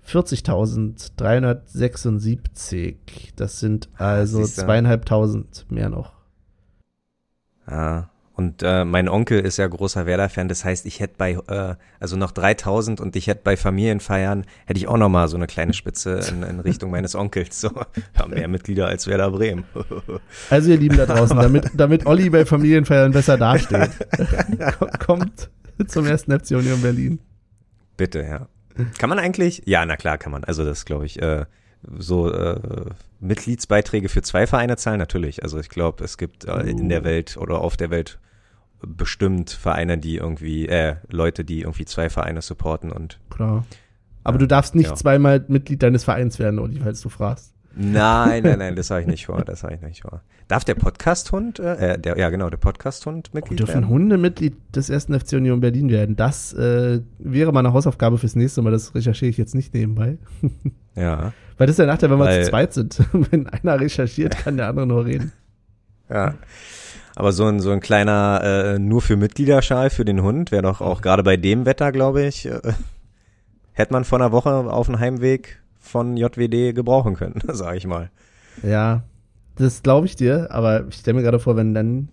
[0.07, 2.95] 40.376.
[3.35, 6.13] Das sind ah, also zweieinhalbtausend mehr noch.
[7.65, 11.75] Ah, und äh, mein Onkel ist ja großer Werder-Fan, das heißt, ich hätte bei, äh,
[11.99, 15.47] also noch 3000 und ich hätte bei Familienfeiern, hätte ich auch noch mal so eine
[15.47, 17.61] kleine Spitze in, in Richtung meines Onkels.
[17.61, 17.69] So,
[18.17, 19.65] haben mehr Mitglieder als Werder Bremen.
[20.49, 23.91] also ihr Lieben da draußen, damit, damit Olli bei Familienfeiern besser dasteht,
[25.05, 25.51] kommt
[25.87, 27.19] zum ersten FC Union Berlin.
[27.95, 28.47] Bitte, ja.
[28.97, 29.63] Kann man eigentlich?
[29.65, 30.43] Ja, na klar kann man.
[30.43, 31.45] Also das glaube ich, äh,
[31.97, 35.43] so äh, Mitgliedsbeiträge für zwei Vereine zahlen, natürlich.
[35.43, 37.05] Also ich glaube, es gibt äh, in der oh.
[37.05, 38.19] Welt oder auf der Welt
[38.81, 43.19] bestimmt Vereine, die irgendwie, äh, Leute, die irgendwie zwei Vereine supporten und.
[43.29, 43.65] Klar.
[44.23, 44.95] Aber du darfst nicht ja.
[44.95, 47.53] zweimal Mitglied deines Vereins werden, Olli, falls du fragst.
[47.75, 49.43] Nein, nein, nein, das habe ich nicht vor.
[49.43, 50.21] Das habe ich nicht vor.
[50.47, 53.89] Darf der Podcast-Hund, äh, der, ja genau, der Podcast-Hund Mitglied Dürfen werden?
[53.89, 56.15] Hunde Mitglied des ersten FC Union Berlin werden?
[56.15, 58.71] Das äh, wäre meine Hausaufgabe fürs nächste Mal.
[58.71, 60.17] Das recherchiere ich jetzt nicht nebenbei.
[60.93, 61.31] Ja.
[61.57, 62.99] Weil das ist der Nachteil, wenn wir zu zweit sind.
[63.31, 65.31] wenn einer recherchiert, kann der andere nur reden.
[66.09, 66.35] Ja.
[67.15, 70.81] Aber so ein, so ein kleiner äh, nur für Mitgliederschal für den Hund wäre doch
[70.81, 72.59] auch gerade bei dem Wetter, glaube ich, äh,
[73.71, 78.09] hätte man vor einer Woche auf dem Heimweg von JWD gebrauchen können, sage ich mal.
[78.63, 79.03] Ja,
[79.55, 82.09] das glaube ich dir, aber ich stelle mir gerade vor, wenn dann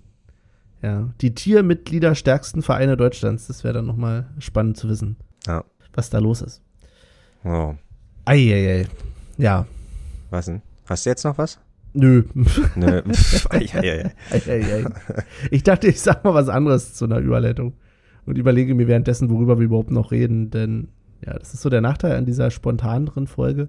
[0.82, 5.16] ja, die Tiermitglieder stärksten Vereine Deutschlands, das wäre dann nochmal spannend zu wissen,
[5.46, 5.64] ja.
[5.92, 6.62] was da los ist.
[7.44, 7.74] Oh.
[8.24, 8.86] Eieiei.
[9.36, 9.66] Ja.
[10.30, 10.62] Was denn?
[10.86, 11.60] Hast du jetzt noch was?
[11.94, 12.24] Nö.
[12.74, 13.02] Nö.
[15.50, 17.74] ich dachte, ich sag mal was anderes zu einer Überleitung
[18.26, 20.88] und überlege mir währenddessen, worüber wir überhaupt noch reden, denn
[21.24, 23.68] ja, das ist so der Nachteil an dieser spontaneren Folge,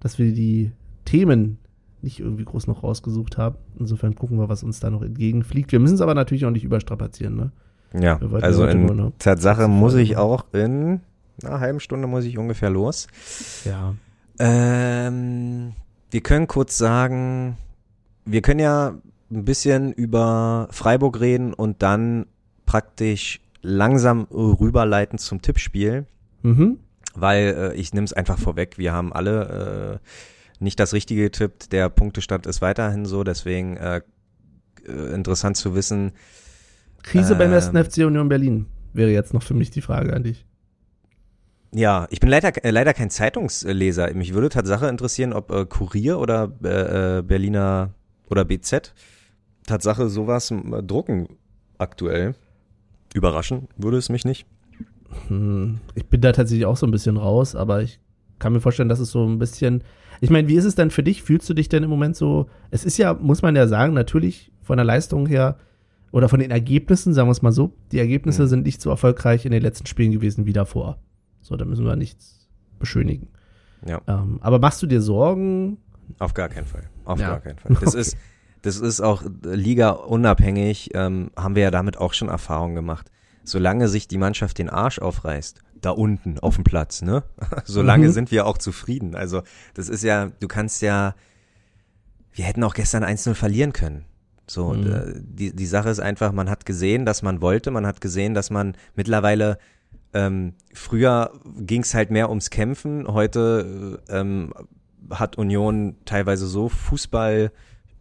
[0.00, 0.72] dass wir die
[1.04, 1.58] Themen
[2.02, 3.56] nicht irgendwie groß noch rausgesucht haben.
[3.78, 5.72] Insofern gucken wir, was uns da noch entgegenfliegt.
[5.72, 7.52] Wir müssen es aber natürlich auch nicht überstrapazieren, ne?
[7.92, 11.00] Ja, also in Tatsache muss ich auch in
[11.42, 13.08] einer halben Stunde muss ich ungefähr los.
[13.64, 13.94] Ja.
[14.38, 15.72] Ähm,
[16.10, 17.56] wir können kurz sagen,
[18.24, 18.94] wir können ja
[19.30, 22.26] ein bisschen über Freiburg reden und dann
[22.64, 26.06] praktisch langsam rüberleiten zum Tippspiel.
[26.42, 26.78] Mhm.
[27.14, 31.72] Weil äh, ich nehme es einfach vorweg, wir haben alle äh, nicht das Richtige getippt.
[31.72, 34.02] Der Punktestand ist weiterhin so, deswegen äh,
[34.86, 36.12] äh interessant zu wissen.
[37.02, 40.22] Krise beim ersten ähm, FC Union Berlin wäre jetzt noch für mich die Frage an
[40.22, 40.44] dich.
[41.72, 44.12] Ja, ich bin leider, äh, leider kein Zeitungsleser.
[44.14, 47.94] Mich würde Tatsache interessieren, ob äh, Kurier oder äh, äh Berliner
[48.28, 48.92] oder BZ
[49.66, 50.52] Tatsache sowas
[50.82, 51.28] drucken.
[51.78, 52.34] aktuell.
[53.14, 54.46] Überraschen würde es mich nicht.
[55.28, 58.00] Hm, ich bin da tatsächlich auch so ein bisschen raus, aber ich
[58.38, 59.82] kann mir vorstellen, dass es so ein bisschen.
[60.20, 61.22] Ich meine, wie ist es denn für dich?
[61.22, 62.46] Fühlst du dich denn im Moment so?
[62.70, 65.56] Es ist ja, muss man ja sagen, natürlich von der Leistung her
[66.12, 68.46] oder von den Ergebnissen, sagen wir es mal so, die Ergebnisse Mhm.
[68.48, 70.98] sind nicht so erfolgreich in den letzten Spielen gewesen wie davor.
[71.40, 72.48] So, da müssen wir nichts
[72.78, 73.28] beschönigen.
[73.86, 74.00] Ja.
[74.06, 75.78] Ähm, aber machst du dir Sorgen?
[76.18, 76.84] Auf gar keinen Fall.
[77.04, 77.28] Auf Ja.
[77.30, 77.72] gar keinen Fall.
[77.80, 78.00] Das Okay.
[78.00, 78.16] ist,
[78.62, 83.10] das ist auch Liga unabhängig, ähm, haben wir ja damit auch schon Erfahrungen gemacht.
[83.50, 87.22] Solange sich die Mannschaft den Arsch aufreißt, da unten auf dem Platz, ne?
[87.64, 88.12] Solange Mhm.
[88.12, 89.14] sind wir auch zufrieden.
[89.14, 89.42] Also,
[89.74, 91.14] das ist ja, du kannst ja,
[92.32, 94.04] wir hätten auch gestern 1-0 verlieren können.
[94.46, 94.92] So, Mhm.
[94.92, 98.34] äh, die, die Sache ist einfach, man hat gesehen, dass man wollte, man hat gesehen,
[98.34, 99.58] dass man mittlerweile
[100.12, 104.52] ähm, früher ging es halt mehr ums Kämpfen, heute äh, ähm,
[105.10, 107.52] hat Union teilweise so Fußball,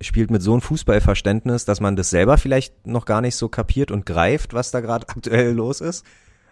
[0.01, 3.91] spielt mit so einem Fußballverständnis, dass man das selber vielleicht noch gar nicht so kapiert
[3.91, 6.05] und greift, was da gerade aktuell los ist.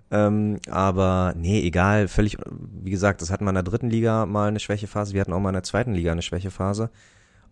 [0.09, 4.47] Ähm, aber nee, egal, völlig, wie gesagt, das hatten wir in der dritten Liga mal
[4.47, 6.89] eine Schwächephase, wir hatten auch mal in der zweiten Liga eine Schwächephase.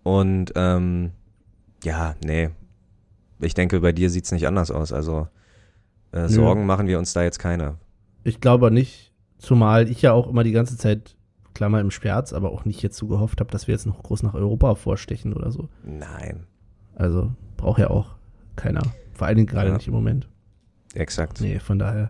[0.03, 1.11] Und ähm,
[1.83, 2.49] ja, nee,
[3.39, 4.93] ich denke, bei dir sieht's nicht anders aus.
[4.93, 5.27] Also
[6.11, 7.75] äh, Sorgen machen wir uns da jetzt keine.
[8.23, 11.15] Ich glaube nicht, zumal ich ja auch immer die ganze Zeit,
[11.55, 14.21] Klammer im Sperz, aber auch nicht jetzt so gehofft habe, dass wir jetzt noch groß
[14.21, 15.69] nach Europa vorstechen oder so.
[15.83, 16.45] Nein,
[16.95, 18.15] Also braucht ja auch
[18.55, 18.83] keiner.
[19.13, 19.73] Vor allen Dingen gerade Ja.
[19.75, 20.29] nicht im Moment.
[20.93, 21.41] exakt.
[21.41, 22.09] Nee, von daher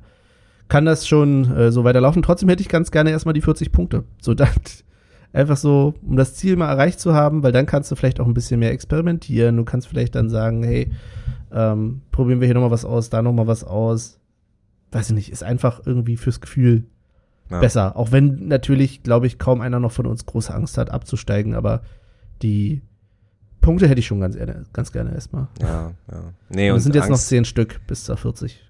[0.67, 2.21] kann das schon äh, so weiterlaufen.
[2.23, 4.03] Trotzdem hätte ich ganz gerne erstmal die 40 Punkte.
[4.19, 4.49] So dann
[5.33, 8.25] einfach so, um das Ziel mal erreicht zu haben, weil dann kannst du vielleicht auch
[8.27, 9.57] ein bisschen mehr experimentieren.
[9.57, 10.91] Du kannst vielleicht dann sagen, hey,
[11.51, 14.19] ähm, probieren wir hier nochmal was aus, da nochmal was aus.
[14.91, 16.85] Weiß ich nicht, ist einfach irgendwie fürs Gefühl
[17.49, 17.59] Ja.
[17.59, 17.95] besser.
[17.95, 21.81] Auch wenn natürlich, glaube ich, kaum einer noch von uns große Angst hat, abzusteigen, aber
[22.41, 22.81] die
[23.61, 25.47] Punkte hätte ich schon ganz gerne, ganz gerne erstmal.
[25.61, 26.23] Ja, ja.
[26.49, 28.63] Nee, Und es sind jetzt noch Angst, zehn Stück bis zur 40.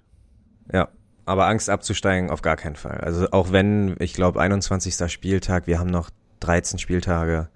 [0.72, 0.88] Ja,
[1.24, 2.98] aber Angst abzusteigen auf gar keinen Fall.
[2.98, 5.10] Also auch wenn, ich glaube, 21.
[5.10, 6.10] Spieltag, wir haben noch
[6.40, 7.48] 13 Spieltage.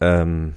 [0.00, 0.54] Ähm,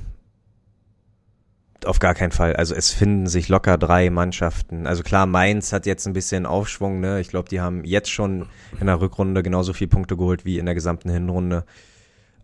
[1.86, 2.56] auf gar keinen Fall.
[2.56, 4.88] Also es finden sich locker drei Mannschaften.
[4.88, 7.20] Also klar, Mainz hat jetzt ein bisschen Aufschwung, ne?
[7.20, 8.48] Ich glaube, die haben jetzt schon
[8.80, 11.66] in der Rückrunde genauso viele Punkte geholt wie in der gesamten Hinrunde.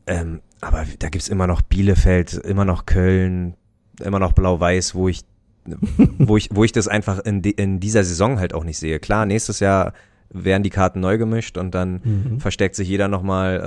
[0.08, 3.56] Ähm, aber da gibt's immer noch Bielefeld, immer noch Köln,
[4.04, 5.22] immer noch Blau-Weiß, wo ich
[6.18, 9.00] wo ich, wo ich das einfach in, di- in dieser Saison halt auch nicht sehe.
[9.00, 9.94] Klar, nächstes Jahr
[10.32, 12.40] werden die Karten neu gemischt und dann Mhm.
[12.40, 13.60] versteckt sich jeder nochmal,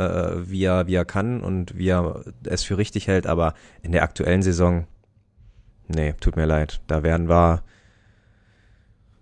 [0.44, 3.28] äh, wie, er, wie er kann und wie er es für richtig hält.
[3.28, 4.86] Aber in der aktuellen Saison,
[5.88, 6.80] nee, tut mir leid.
[6.86, 7.62] Da werden wir,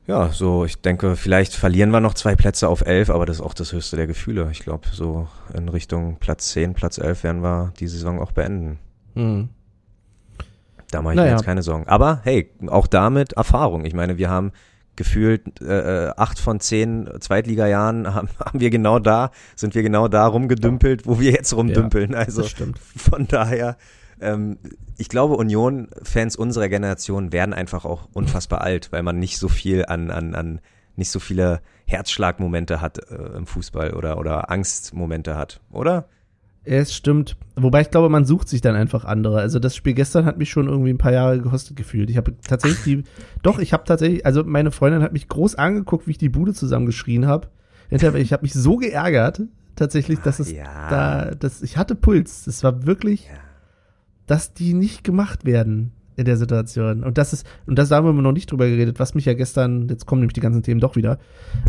[0.06, 3.42] ja, so, ich denke, vielleicht verlieren wir noch zwei Plätze auf elf, aber das ist
[3.42, 4.48] auch das höchste der Gefühle.
[4.50, 8.78] Ich glaube, so in Richtung Platz 10, Platz 11 werden wir die Saison auch beenden.
[9.14, 9.48] Mhm.
[10.90, 11.30] Da mache ich Naja.
[11.30, 11.86] mir jetzt keine Sorgen.
[11.88, 13.84] Aber hey, auch damit Erfahrung.
[13.86, 14.52] Ich meine, wir haben
[14.94, 20.08] gefühlt äh, äh, acht von zehn Zweitligajahren haben, haben wir genau da, sind wir genau
[20.08, 22.14] da rumgedümpelt, wo wir jetzt rumdümpeln.
[22.14, 22.78] also Das stimmt.
[22.78, 23.76] von daher,
[24.22, 24.58] ähm,
[24.98, 29.84] ich glaube, Union-Fans unserer Generation werden einfach auch unfassbar alt, weil man nicht so viel
[29.86, 30.60] an, an, an
[30.96, 36.06] nicht so viele Herzschlagmomente hat äh, im Fußball oder, oder Angstmomente hat, oder?
[36.64, 37.36] Es stimmt.
[37.56, 39.40] Wobei ich glaube, man sucht sich dann einfach andere.
[39.40, 42.08] Also das Spiel gestern hat mich schon irgendwie ein paar Jahre gekostet gefühlt.
[42.08, 43.04] Ich habe tatsächlich die,
[43.42, 46.54] doch, ich habe tatsächlich, also meine Freundin hat mich groß angeguckt, wie ich die Bude
[46.54, 47.48] zusammengeschrien habe.
[47.90, 49.42] Ich habe mich so geärgert,
[49.76, 50.88] tatsächlich, dass es Ja.
[50.88, 52.44] da, dass ich hatte Puls.
[52.44, 53.32] Das war wirklich, Ja.
[54.26, 57.04] Dass die nicht gemacht werden in der Situation.
[57.04, 59.88] Und das ist, und das haben wir noch nicht drüber geredet, was mich ja gestern,
[59.88, 61.18] jetzt kommen nämlich die ganzen Themen doch wieder,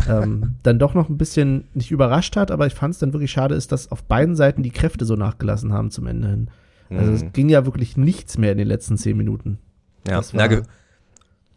[0.08, 3.30] ähm, dann doch noch ein bisschen nicht überrascht hat, aber ich fand es dann wirklich
[3.30, 6.48] schade ist, dass auf beiden Seiten die Kräfte so nachgelassen haben zum Ende hin.
[6.90, 7.16] Also Mhm.
[7.16, 9.58] es ging ja wirklich nichts mehr in den letzten zehn Minuten.
[10.06, 10.46] Ja, na,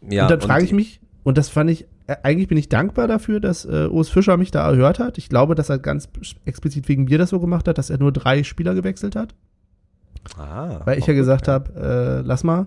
[0.08, 3.06] ja, und dann frage ich mich, und das fand ich, äh, eigentlich bin ich dankbar
[3.06, 5.18] dafür, dass äh, Urs Fischer mich da erhört hat.
[5.18, 6.08] Ich glaube, dass er ganz
[6.46, 9.34] explizit wegen mir das so gemacht hat, dass er nur drei Spieler gewechselt hat.
[10.36, 12.66] Ah, Weil ich ja gesagt habe, äh, lass mal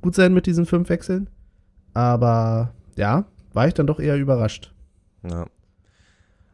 [0.00, 1.28] gut sein mit diesen fünf Wechseln.
[1.92, 4.72] Aber ja, war ich dann doch eher überrascht.
[5.22, 5.46] Ja.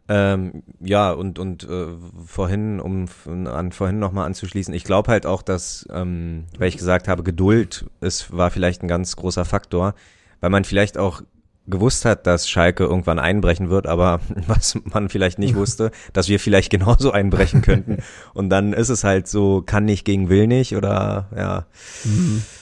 [0.08, 1.86] Ähm, ja, und, und äh,
[2.26, 3.06] vorhin, um
[3.46, 7.86] an vorhin nochmal anzuschließen, ich glaube halt auch, dass, ähm, weil ich gesagt habe, Geduld
[8.00, 9.94] ist, war vielleicht ein ganz großer Faktor,
[10.40, 11.22] weil man vielleicht auch
[11.70, 16.40] gewusst hat, dass Schalke irgendwann einbrechen wird, aber was man vielleicht nicht wusste, dass wir
[16.40, 17.98] vielleicht genauso einbrechen könnten.
[18.34, 21.66] Und dann ist es halt so, kann nicht gegen will nicht oder ja.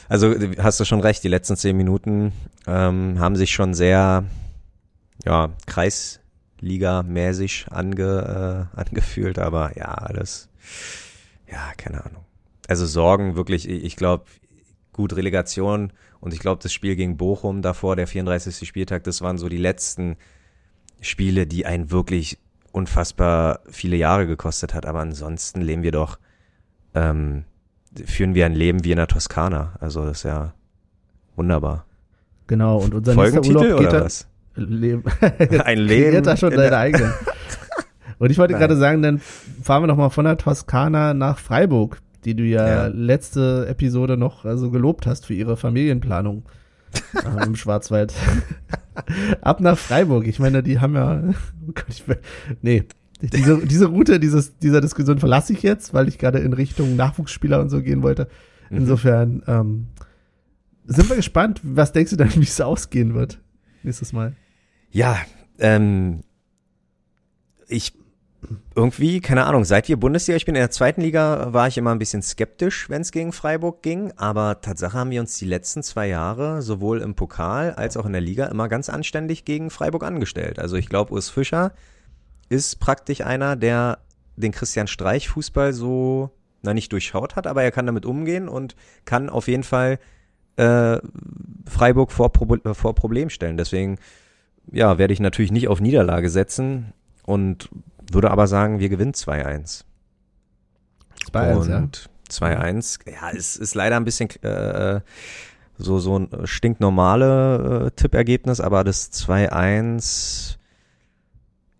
[0.09, 2.33] Also hast du schon recht, die letzten zehn Minuten
[2.67, 4.25] ähm, haben sich schon sehr
[5.25, 10.49] ja, Kreisliga-mäßig ange, äh, angefühlt, aber ja, alles,
[11.51, 12.25] ja, keine Ahnung.
[12.69, 14.25] Also Sorgen wirklich, ich glaube,
[14.93, 18.67] gut, Relegation Und ich glaube, das Spiel gegen Bochum davor, der 34.
[18.67, 20.17] Spieltag, das waren so die letzten
[21.01, 22.39] Spiele, die einen wirklich
[22.73, 24.87] unfassbar viele Jahre gekostet hat.
[24.87, 26.19] Aber ansonsten leben wir doch,
[26.95, 27.45] ähm,
[28.05, 29.75] führen wir ein Leben wie in der Toskana.
[29.81, 30.55] Also das ist ja
[31.37, 31.87] wunderbar.
[32.47, 34.27] Genau, und unser nächster Urlaub geht oder dann, was?
[34.55, 35.05] Leben.
[35.65, 37.13] Ein Leben da schon in deine eigenen.
[38.19, 39.21] Und ich wollte gerade sagen, dann
[39.63, 42.87] fahren wir noch mal von der Toskana nach Freiburg, die du ja, Ja.
[42.89, 46.45] letzte Episode noch also gelobt hast für ihre Familienplanung
[47.15, 48.15] äh, im Schwarzwald.
[49.41, 50.27] Ab nach Freiburg.
[50.27, 51.23] Ich meine, die haben ja.
[51.67, 52.19] Oh Gott, ich will,
[52.63, 52.85] nee.
[53.21, 57.61] Diese, diese Route dieses, dieser Diskussion verlasse ich jetzt, weil ich gerade in Richtung Nachwuchsspieler
[57.61, 58.29] und so gehen wollte.
[58.71, 58.77] Mhm.
[58.79, 59.87] Insofern ähm,
[60.87, 61.61] sind wir gespannt.
[61.65, 63.41] Was denkst du denn, wie es ausgehen wird
[63.83, 64.37] nächstes Mal?
[64.93, 65.19] Ja,
[65.59, 66.21] ähm,
[67.67, 67.93] ich
[68.75, 71.99] irgendwie, keine Ahnung, seit wir Bundesliga spielen in der zweiten Liga, war ich immer ein
[71.99, 74.13] bisschen skeptisch, wenn es gegen Freiburg ging.
[74.17, 78.13] Aber Tatsache haben wir uns die letzten zwei Jahre sowohl im Pokal als auch in
[78.13, 80.59] der Liga immer ganz anständig gegen Freiburg angestellt.
[80.59, 81.73] Also ich glaube, Urs Fischer
[82.49, 83.99] ist praktisch einer, der
[84.37, 86.31] den Christian Streich Fußball so,
[86.63, 89.99] na nicht durchschaut hat, aber er kann damit umgehen und kann auf jeden Fall
[90.57, 90.99] äh,
[91.67, 93.57] Freiburg vor, Prob vor Problem stellen.
[93.57, 93.99] Deswegen
[94.71, 96.93] ja, werde ich natürlich nicht auf Niederlage setzen
[97.25, 97.69] und
[98.13, 99.85] würde aber sagen, wir gewinnen 2-1.
[101.33, 101.79] 2-1, ja.
[101.79, 105.01] Und 2-1, ja, es ist leider ein bisschen äh,
[105.77, 110.57] so, so ein stinknormale äh, Tippergebnis, aber das 2-1,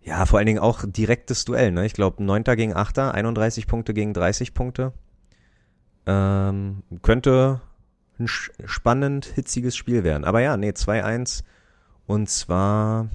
[0.01, 1.85] ja, vor allen Dingen auch direktes Duell, ne?
[1.85, 2.43] Ich glaube, 9.
[2.43, 2.99] gegen 8.
[2.99, 4.93] 31 Punkte gegen 30 Punkte.
[6.05, 7.61] Ähm, könnte
[8.19, 10.25] ein spannend, hitziges Spiel werden.
[10.25, 11.43] Aber ja, nee, 2-1.
[12.07, 13.09] Und zwar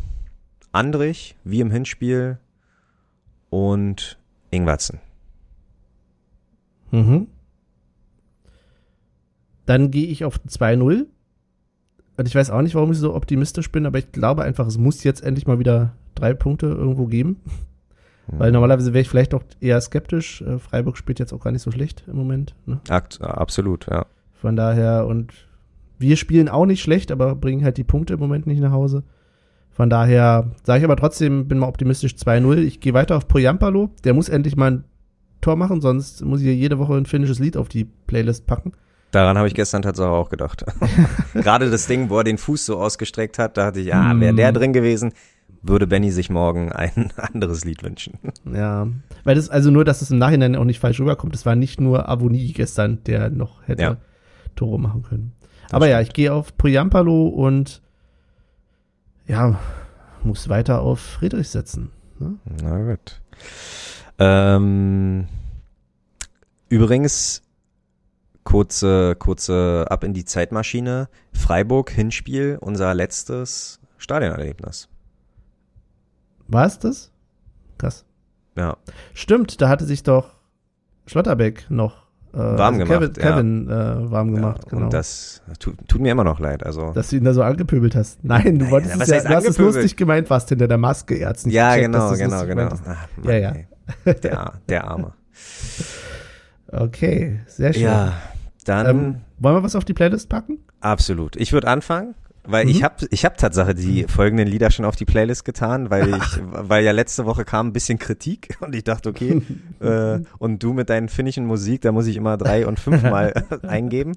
[0.73, 2.39] Andrich, wie im Hinspiel,
[3.55, 4.19] und
[4.51, 4.99] Ingwatzen.
[6.91, 7.29] Mhm.
[9.65, 11.07] Dann gehe ich auf 2-0.
[12.17, 14.77] Und ich weiß auch nicht, warum ich so optimistisch bin, aber ich glaube einfach, es
[14.77, 17.43] muss jetzt endlich mal wieder drei Punkte irgendwo geben.
[18.27, 20.43] Weil normalerweise wäre ich vielleicht auch eher skeptisch.
[20.43, 22.57] Äh, Freiburg spielt jetzt auch gar nicht so schlecht im Moment.
[22.67, 22.81] Ne?
[22.89, 24.07] Akt, absolut, ja.
[24.33, 25.33] Von daher, und
[25.99, 29.05] wir spielen auch nicht schlecht, aber bringen halt die Punkte im Moment nicht nach Hause.
[29.75, 32.59] Von daher sage ich aber trotzdem, bin mal optimistisch 2-0.
[32.59, 33.91] Ich gehe weiter auf Poyampalo.
[34.05, 34.85] Der muss endlich mal ein
[35.41, 38.73] Tor machen, sonst muss ich hier jede Woche ein finnisches Lied auf die Playlist packen.
[39.11, 40.65] Daran habe ich gestern tatsächlich auch gedacht.
[41.35, 44.35] Gerade das Ding, wo er den Fuß so ausgestreckt hat, da dachte ich, ja, wäre
[44.35, 44.55] der Mm.
[44.55, 45.13] drin gewesen,
[45.63, 48.19] würde Benny sich morgen ein anderes Lied wünschen.
[48.53, 48.89] Ja,
[49.25, 51.35] weil das, also nur, dass es im Nachhinein auch nicht falsch rüberkommt.
[51.35, 53.97] Das war nicht nur Avoni gestern, der noch hätte Ja.
[54.57, 55.33] Tore machen können.
[55.71, 57.83] Aber ja, ich gehe auf Poyampalo und
[59.27, 59.59] ja,
[60.23, 61.91] muss weiter auf Friedrich setzen.
[62.19, 62.37] Ne?
[62.63, 63.21] Na gut.
[64.19, 65.27] Ähm,
[66.69, 67.43] übrigens,
[68.45, 71.09] kurze, kurze ab in die Zeitmaschine.
[71.33, 74.89] Freiburg, Hinspiel, unser letztes Stadionerlebnis.
[76.47, 77.11] War es das?
[77.79, 78.05] Krass.
[78.57, 78.77] Ja,
[79.15, 80.35] Stimmt, da hatte sich doch
[81.07, 82.04] Schlotterbeck noch
[82.35, 83.31] äh, Warm gemacht, Kevin, ja.
[83.31, 84.85] Kevin äh, warm gemacht, ja, genau.
[84.85, 86.65] Und das tut, tut mir immer noch leid.
[86.67, 88.25] Also, dass du ihn da so angepöbelt hast.
[88.25, 91.15] Nein, du wolltest was es ja, du hast es lustig gemeint, warst hinter der Maske,
[91.15, 92.69] er hat's nicht ja, gecheckt, genau, genau, genau.
[92.87, 93.53] Ach, Ja, ja.
[93.53, 93.67] ey.
[94.23, 95.13] Der, der Arme.
[96.69, 97.83] Okay, sehr schön.
[97.83, 98.15] Ja,
[98.65, 100.59] dann Ähm, wollen wir was auf die Playlist packen?
[100.81, 101.37] absolut.
[101.37, 102.15] Ich würde anfangen,
[102.47, 102.71] weil Mhm.
[102.71, 106.41] ich habe ich hab Tatsache die folgenden Lieder schon auf die Playlist getan, weil ich,
[106.43, 109.43] weil ja letzte Woche kam ein bisschen Kritik und ich dachte, okay,
[109.81, 113.33] äh, und du mit deinen finnischen Musik, da muss ich immer drei und fünfmal
[113.63, 114.13] eingeben.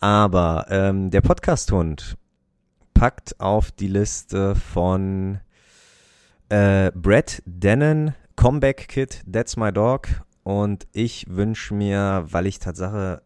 [0.00, 2.16] Aber ähm, der Podcast-Hund
[2.92, 5.40] packt auf die Liste von
[6.50, 10.08] äh, Brett Dennen, Comeback Kid, That's My Dog.
[10.42, 13.22] Und ich wünsche mir, weil ich Tatsache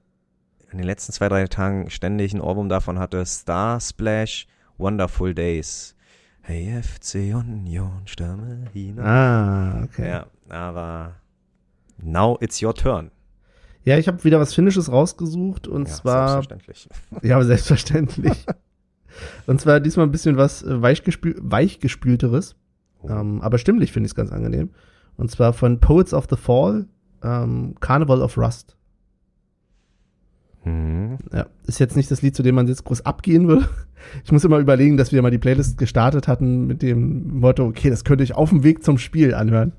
[0.70, 4.46] in den letzten zwei, drei Tagen ständig ein Ohrwurm davon hatte, Star Splash,
[4.76, 5.94] Wonderful Days.
[6.40, 9.04] Hey FC Union, Stürme hinein.
[9.06, 10.08] Ah, okay.
[10.08, 11.16] Ja, aber
[12.02, 13.10] now it's your turn.
[13.84, 16.88] Ja, ich habe wieder was Finnisches rausgesucht und ja, zwar, selbstverständlich.
[17.22, 18.46] ja, aber selbstverständlich.
[19.46, 22.56] und zwar diesmal ein bisschen was äh, weichgespül weichgespülteres,
[23.00, 23.08] Oh.
[23.10, 24.70] ähm, aber stimmlich finde ich es ganz angenehm.
[25.16, 26.86] Und zwar von Poets of the Fall,
[27.22, 28.76] ähm, Carnival of Rust.
[30.68, 31.18] Mhm.
[31.32, 33.64] Ja, ist jetzt nicht das Lied, zu dem man jetzt groß abgehen will.
[34.24, 37.90] Ich muss immer überlegen, dass wir mal die Playlist gestartet hatten mit dem Motto, okay,
[37.90, 39.72] das könnte ich auf dem Weg zum Spiel anhören.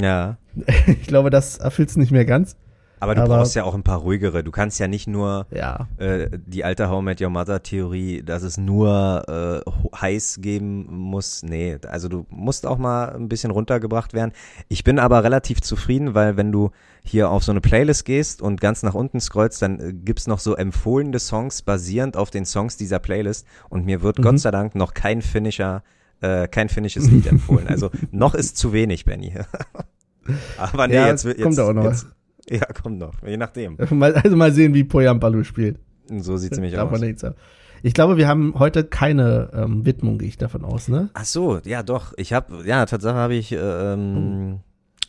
[0.00, 0.36] Ja.
[0.86, 2.54] Ich glaube, das erfüllt es nicht mehr ganz.
[3.02, 4.44] Aber du Aber- brauchst ja auch ein paar ruhigere.
[4.44, 5.88] Du kannst ja nicht nur Ja.
[5.96, 10.86] äh, die alte How I Met Your Mother Theorie, dass es nur äh, heiß geben
[10.88, 11.42] muss.
[11.42, 14.30] Nee, also du musst auch mal ein bisschen runtergebracht werden.
[14.68, 16.70] Ich bin aber relativ zufrieden, weil wenn du
[17.02, 20.38] hier auf so eine Playlist gehst und ganz nach unten scrollst, dann äh, gibt's noch
[20.38, 24.22] so empfohlene Songs basierend auf den Songs dieser Playlist und mir wird Mhm.
[24.22, 25.82] Gott sei Dank noch kein finnischer
[26.20, 27.66] äh, kein finnisches Lied empfohlen.
[27.66, 29.34] Also noch ist zu wenig, Benny.
[30.56, 32.06] aber nee, Ja, jetzt, wird- jetzt kommt auch noch Jetzt,
[32.50, 33.76] ja, kommt noch, je nachdem.
[34.02, 35.78] Also mal sehen, wie Poyampalu spielt.
[36.08, 37.00] So sieht's nämlich Darf aus.
[37.00, 37.36] nichts sagen.
[37.84, 41.10] Ich glaube, wir haben heute keine ähm, Widmung, gehe ich davon aus, ne?
[41.14, 42.12] Ach so, ja doch.
[42.16, 44.60] Ich habe, ja, Tatsache habe ich äh, ähm,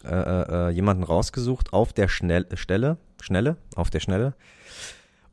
[0.04, 4.34] äh, äh, äh, jemanden rausgesucht auf der Schnell Stelle, Schnelle, auf der Schnelle.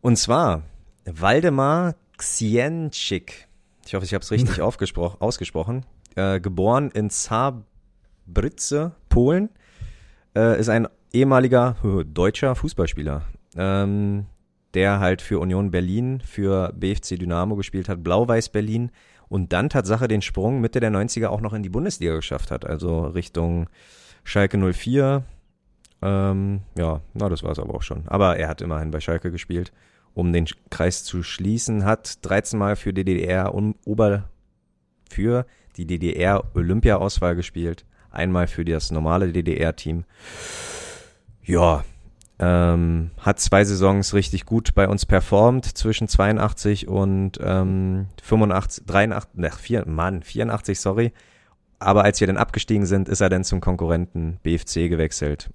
[0.03, 0.63] Und zwar
[1.07, 3.49] Waldemar Ksienczyk.
[3.87, 5.87] Ich hoffe, ich habe es richtig ausgesprochen.
[6.15, 9.49] Äh, geboren in Zabryce, Polen.
[10.37, 13.23] Äh, ist ein ehemaliger deutscher Fußballspieler.
[13.57, 14.27] Ähm,
[14.75, 18.91] der halt für Union Berlin, für BFC Dynamo gespielt hat, Blau-Weiß Berlin
[19.29, 22.65] und dann Tatsache den Sprung Mitte der 90er auch noch in die Bundesliga geschafft hat,
[22.65, 23.69] also Richtung
[24.25, 25.25] Schalke 04.
[26.03, 28.07] Ähm, ja, na, das war es aber auch schon.
[28.07, 29.73] Aber er hat immerhin bei Schalke gespielt,
[30.15, 34.29] um den Kreis zu schließen, hat 13 Mal für die DDR um, Ober
[35.11, 35.47] für
[35.77, 40.05] die DDR Olympia-Auswahl gespielt, einmal für das normale DDR-Team.
[41.51, 41.85] Ja,
[42.39, 49.31] ähm, hat zwei Saisons richtig gut bei uns performt, zwischen 82 und ähm, 85, 83,
[49.35, 51.13] ne, 4, Mann, 84, sorry.
[51.81, 55.51] Aber als wir dann abgestiegen sind, ist er dann zum Konkurrenten BFC gewechselt.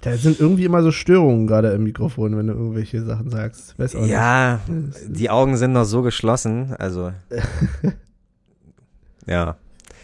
[0.00, 3.74] Da sind irgendwie immer so Störungen gerade im Mikrofon, wenn du irgendwelche Sachen sagst.
[3.78, 4.10] Auch nicht.
[4.10, 4.60] Ja,
[5.06, 7.12] die Augen sind noch so geschlossen, also
[9.26, 9.56] ja,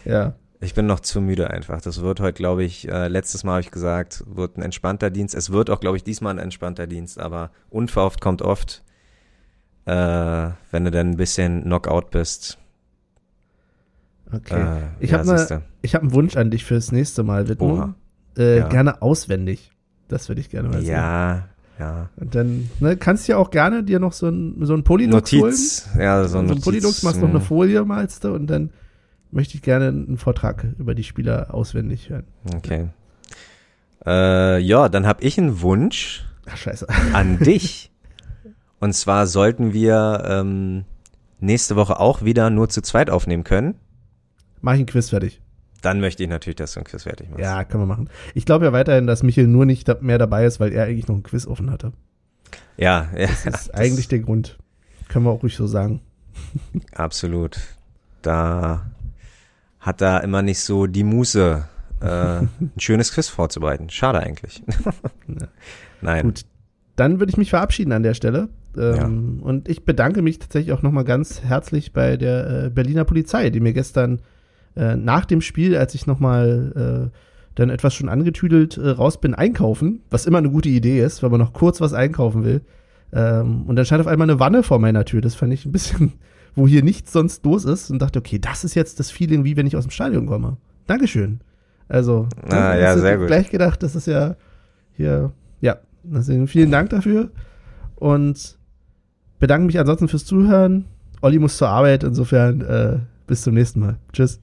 [0.05, 0.33] Ja.
[0.61, 1.81] Ich bin noch zu müde einfach.
[1.81, 5.35] Das wird heute, glaube ich, äh, letztes Mal habe ich gesagt, wird ein entspannter Dienst.
[5.35, 8.83] Es wird auch, glaube ich, diesmal ein entspannter Dienst, aber unverhofft kommt oft,
[9.85, 9.91] äh,
[10.71, 12.57] wenn du dann ein bisschen Knockout bist.
[14.31, 14.61] Okay.
[14.61, 17.95] Äh, ich ja, habe ne, ich hab einen Wunsch an dich fürs nächste Mal, Widmung.
[18.37, 18.67] Äh, Ja.
[18.69, 19.71] Gerne auswendig.
[20.07, 20.91] Das würde ich gerne mal sehen.
[20.91, 21.49] Ja,
[21.79, 22.09] ja.
[22.17, 25.31] Und dann ne, kannst du ja auch gerne dir noch so ein, so ein Polylux
[25.31, 25.41] holen.
[25.43, 25.89] Notiz.
[25.97, 26.63] Ja, so So ein ein Notiz.
[26.63, 28.69] Polylux, machst noch eine Folie, malst du und dann
[29.31, 32.25] möchte ich gerne einen Vortrag über die Spieler auswendig hören.
[32.55, 32.89] Okay.
[34.05, 36.87] Äh, ja, dann habe ich einen Wunsch Ach, scheiße.
[37.13, 37.91] an dich.
[38.79, 40.85] Und zwar sollten wir ähm,
[41.39, 43.75] nächste Woche auch wieder nur zu zweit aufnehmen können.
[44.61, 45.41] Mach ich ein Quiz fertig.
[45.81, 47.41] Dann möchte ich natürlich, dass du ein Quiz fertig machst.
[47.41, 48.09] Ja, können wir machen.
[48.35, 51.15] Ich glaube ja weiterhin, dass Michael nur nicht mehr dabei ist, weil er eigentlich noch
[51.15, 51.93] ein Quiz offen hatte.
[52.77, 54.57] ja, ja Das ist eigentlich der Grund.
[55.09, 56.01] Können wir auch ruhig so sagen.
[56.93, 57.59] absolut.
[58.21, 58.85] Da
[59.81, 61.65] hat er immer nicht so die Muße,
[62.01, 63.89] äh, ein schönes Quiz vorzubereiten.
[63.89, 64.63] Schade eigentlich.
[65.27, 65.47] Ja.
[66.01, 66.23] Nein.
[66.23, 66.41] Gut,
[66.95, 68.49] dann würde ich mich verabschieden an der Stelle.
[68.77, 73.49] Ähm, Und ich bedanke mich tatsächlich auch nochmal ganz herzlich bei der äh, Berliner Polizei,
[73.49, 74.21] die mir gestern
[74.75, 77.17] äh, nach dem Spiel, als ich nochmal äh,
[77.55, 81.31] dann etwas schon angetüdelt äh, raus bin, einkaufen, was immer eine gute Idee ist, wenn
[81.31, 82.61] man noch kurz was einkaufen will.
[83.13, 85.21] Ähm, und dann stand auf einmal eine Wanne vor meiner Tür.
[85.21, 86.13] Das fand ich ein bisschen,
[86.55, 89.57] wo hier nichts sonst los ist und dachte, okay, das ist jetzt das Feeling, wie
[89.57, 90.57] wenn ich aus dem Stadion komme.
[90.87, 91.39] Dankeschön.
[91.87, 93.27] Also, Ah, ne, ja, sehr gut.
[93.27, 94.35] Gleich gedacht, das ist ja
[94.93, 97.31] hier, ja, deswegen vielen Dank dafür
[97.95, 98.57] und
[99.39, 100.85] bedanke mich ansonsten fürs Zuhören.
[101.21, 103.97] Olli muss zur Arbeit, insofern äh, bis zum nächsten Mal.
[104.13, 104.39] Tschüss.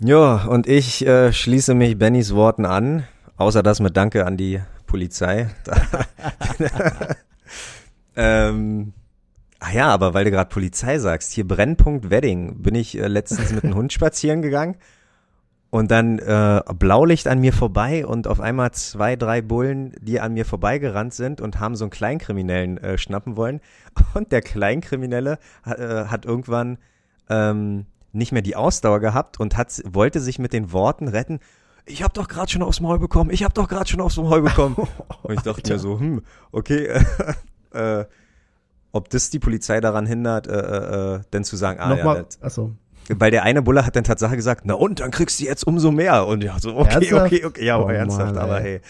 [0.00, 3.04] Ja, und ich äh, schließe mich Bennys Worten an,
[3.36, 5.50] außer das mit Danke an die Polizei.
[8.16, 8.92] ähm,
[9.64, 13.52] ah ja, aber weil du gerade Polizei sagst, hier Brennpunkt Wedding, bin ich äh, letztens
[13.52, 14.76] mit einem Hund spazieren gegangen
[15.70, 20.34] und dann äh, Blaulicht an mir vorbei und auf einmal zwei, drei Bullen, die an
[20.34, 23.60] mir vorbeigerannt sind und haben so einen Kleinkriminellen äh, schnappen wollen.
[24.14, 26.78] Und der Kleinkriminelle ha- äh, hat irgendwann
[27.28, 31.40] ähm, nicht mehr die Ausdauer gehabt und hat, wollte sich mit den Worten retten,
[31.86, 34.42] ich habe doch gerade schon aufs Maul bekommen, ich habe doch gerade schon aufs Maul
[34.42, 34.76] bekommen.
[35.22, 36.86] Und ich dachte mir so, hm, okay,
[37.72, 38.04] äh,
[38.94, 42.24] ob das die Polizei daran hindert, äh, äh, äh, denn zu sagen, ah, ja, Nochmal,
[42.24, 42.76] das, achso.
[43.08, 45.90] weil der eine Bulle hat dann Tatsache gesagt, na und, dann kriegst du jetzt umso
[45.90, 46.28] mehr.
[46.28, 47.26] Und ja, so, okay, Ernsthaft?
[47.26, 48.80] okay, okay, ja, Oh aber ernsthaft, Mann, aber ey.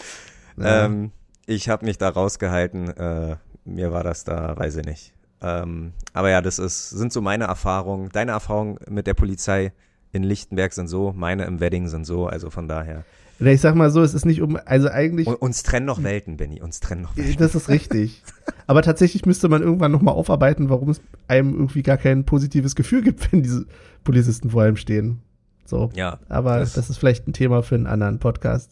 [0.55, 0.63] hey.
[0.63, 0.85] Ja.
[0.85, 1.11] Ähm,
[1.47, 3.35] ich habe mich da rausgehalten, äh,
[3.65, 5.13] mir war das da, weiß ich nicht.
[5.41, 8.09] Ähm, aber ja, das ist, sind so meine Erfahrungen.
[8.09, 9.73] Deine Erfahrungen mit der Polizei
[10.11, 13.03] in Lichtenberg sind so, meine im Wedding sind so, also von daher.
[13.39, 16.01] Oder ich sag mal so, es ist nicht um, also eigentlich, Und, uns trennen noch
[16.03, 17.37] Welten, Benny, uns trennen noch Welten.
[17.37, 18.23] das ist richtig.
[18.67, 23.01] Aber tatsächlich müsste man irgendwann nochmal aufarbeiten, warum es einem irgendwie gar kein positives Gefühl
[23.01, 23.65] gibt, wenn diese
[24.03, 25.19] Polizisten vor einem stehen.
[25.65, 25.89] So.
[25.95, 28.71] Ja, Aber das- das ist vielleicht ein Thema für einen anderen Podcast.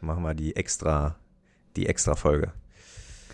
[0.00, 1.16] machen wir die extra
[1.76, 2.52] die Extra-Folge.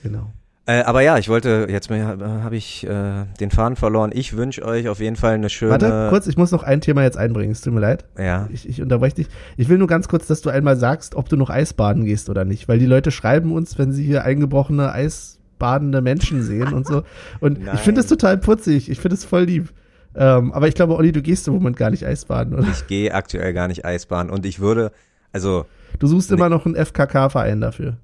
[0.02, 0.32] Genau.
[0.68, 4.10] Äh, aber ja, ich wollte, jetzt habe ich äh, den Faden verloren.
[4.12, 5.70] Ich wünsche euch auf jeden Fall eine schöne.
[5.70, 8.04] Warte, kurz, ich muss noch ein Thema jetzt einbringen, es tut mir leid.
[8.18, 8.48] Ja.
[8.52, 9.28] Ich, ich unterbreche dich.
[9.56, 12.44] Ich will nur ganz kurz, dass du einmal sagst, ob du noch Eisbaden gehst oder
[12.44, 17.04] nicht, weil die Leute schreiben uns, wenn sie hier eingebrochene Eisbadende Menschen sehen und so.
[17.38, 18.90] Und ich finde es total putzig.
[18.90, 19.72] Ich finde es voll lieb.
[20.16, 22.66] Ähm, aber ich glaube, Olli, du gehst im Moment gar nicht Eisbaden, oder?
[22.72, 24.90] Ich gehe aktuell gar nicht Eisbaden und ich würde,
[25.32, 25.66] also.
[26.00, 27.98] Du suchst immer noch einen FKK-Verein dafür.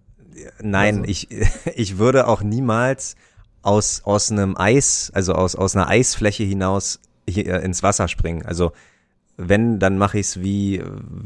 [0.60, 1.10] Nein, Also.
[1.10, 1.28] ich,
[1.76, 3.16] ich würde auch niemals
[3.62, 8.44] aus, aus einem Eis, also aus, aus einer Eisfläche hinaus hier äh, ins Wasser springen.
[8.44, 8.72] Also
[9.36, 10.82] wenn, dann mache ich es wie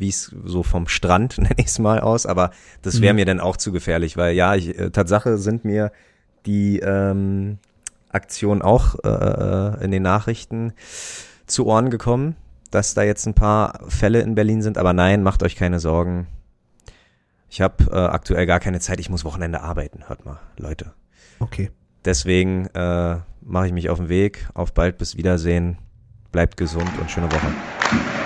[0.09, 2.51] es so vom Strand, nenne ich es mal aus, aber
[2.83, 3.17] das wäre Mhm.
[3.17, 5.91] mir dann auch zu gefährlich, weil ja, ich, äh, Tatsache sind mir
[6.47, 7.59] die ähm,
[8.11, 10.73] Aktionen auch äh, in den Nachrichten
[11.47, 12.37] zu Ohren gekommen,
[12.71, 16.27] dass da jetzt ein paar Fälle in Berlin sind, aber nein, macht euch keine Sorgen.
[17.57, 20.93] Ich habe äh, aktuell gar keine Zeit, ich muss Wochenende arbeiten, hört mal, Leute.
[21.39, 21.71] Okay.
[22.05, 24.47] Deswegen äh, mache ich mich auf den Weg.
[24.53, 25.79] Auf bald, bis Wiedersehen.
[26.33, 28.26] Bleibt gesund und schöne Woche.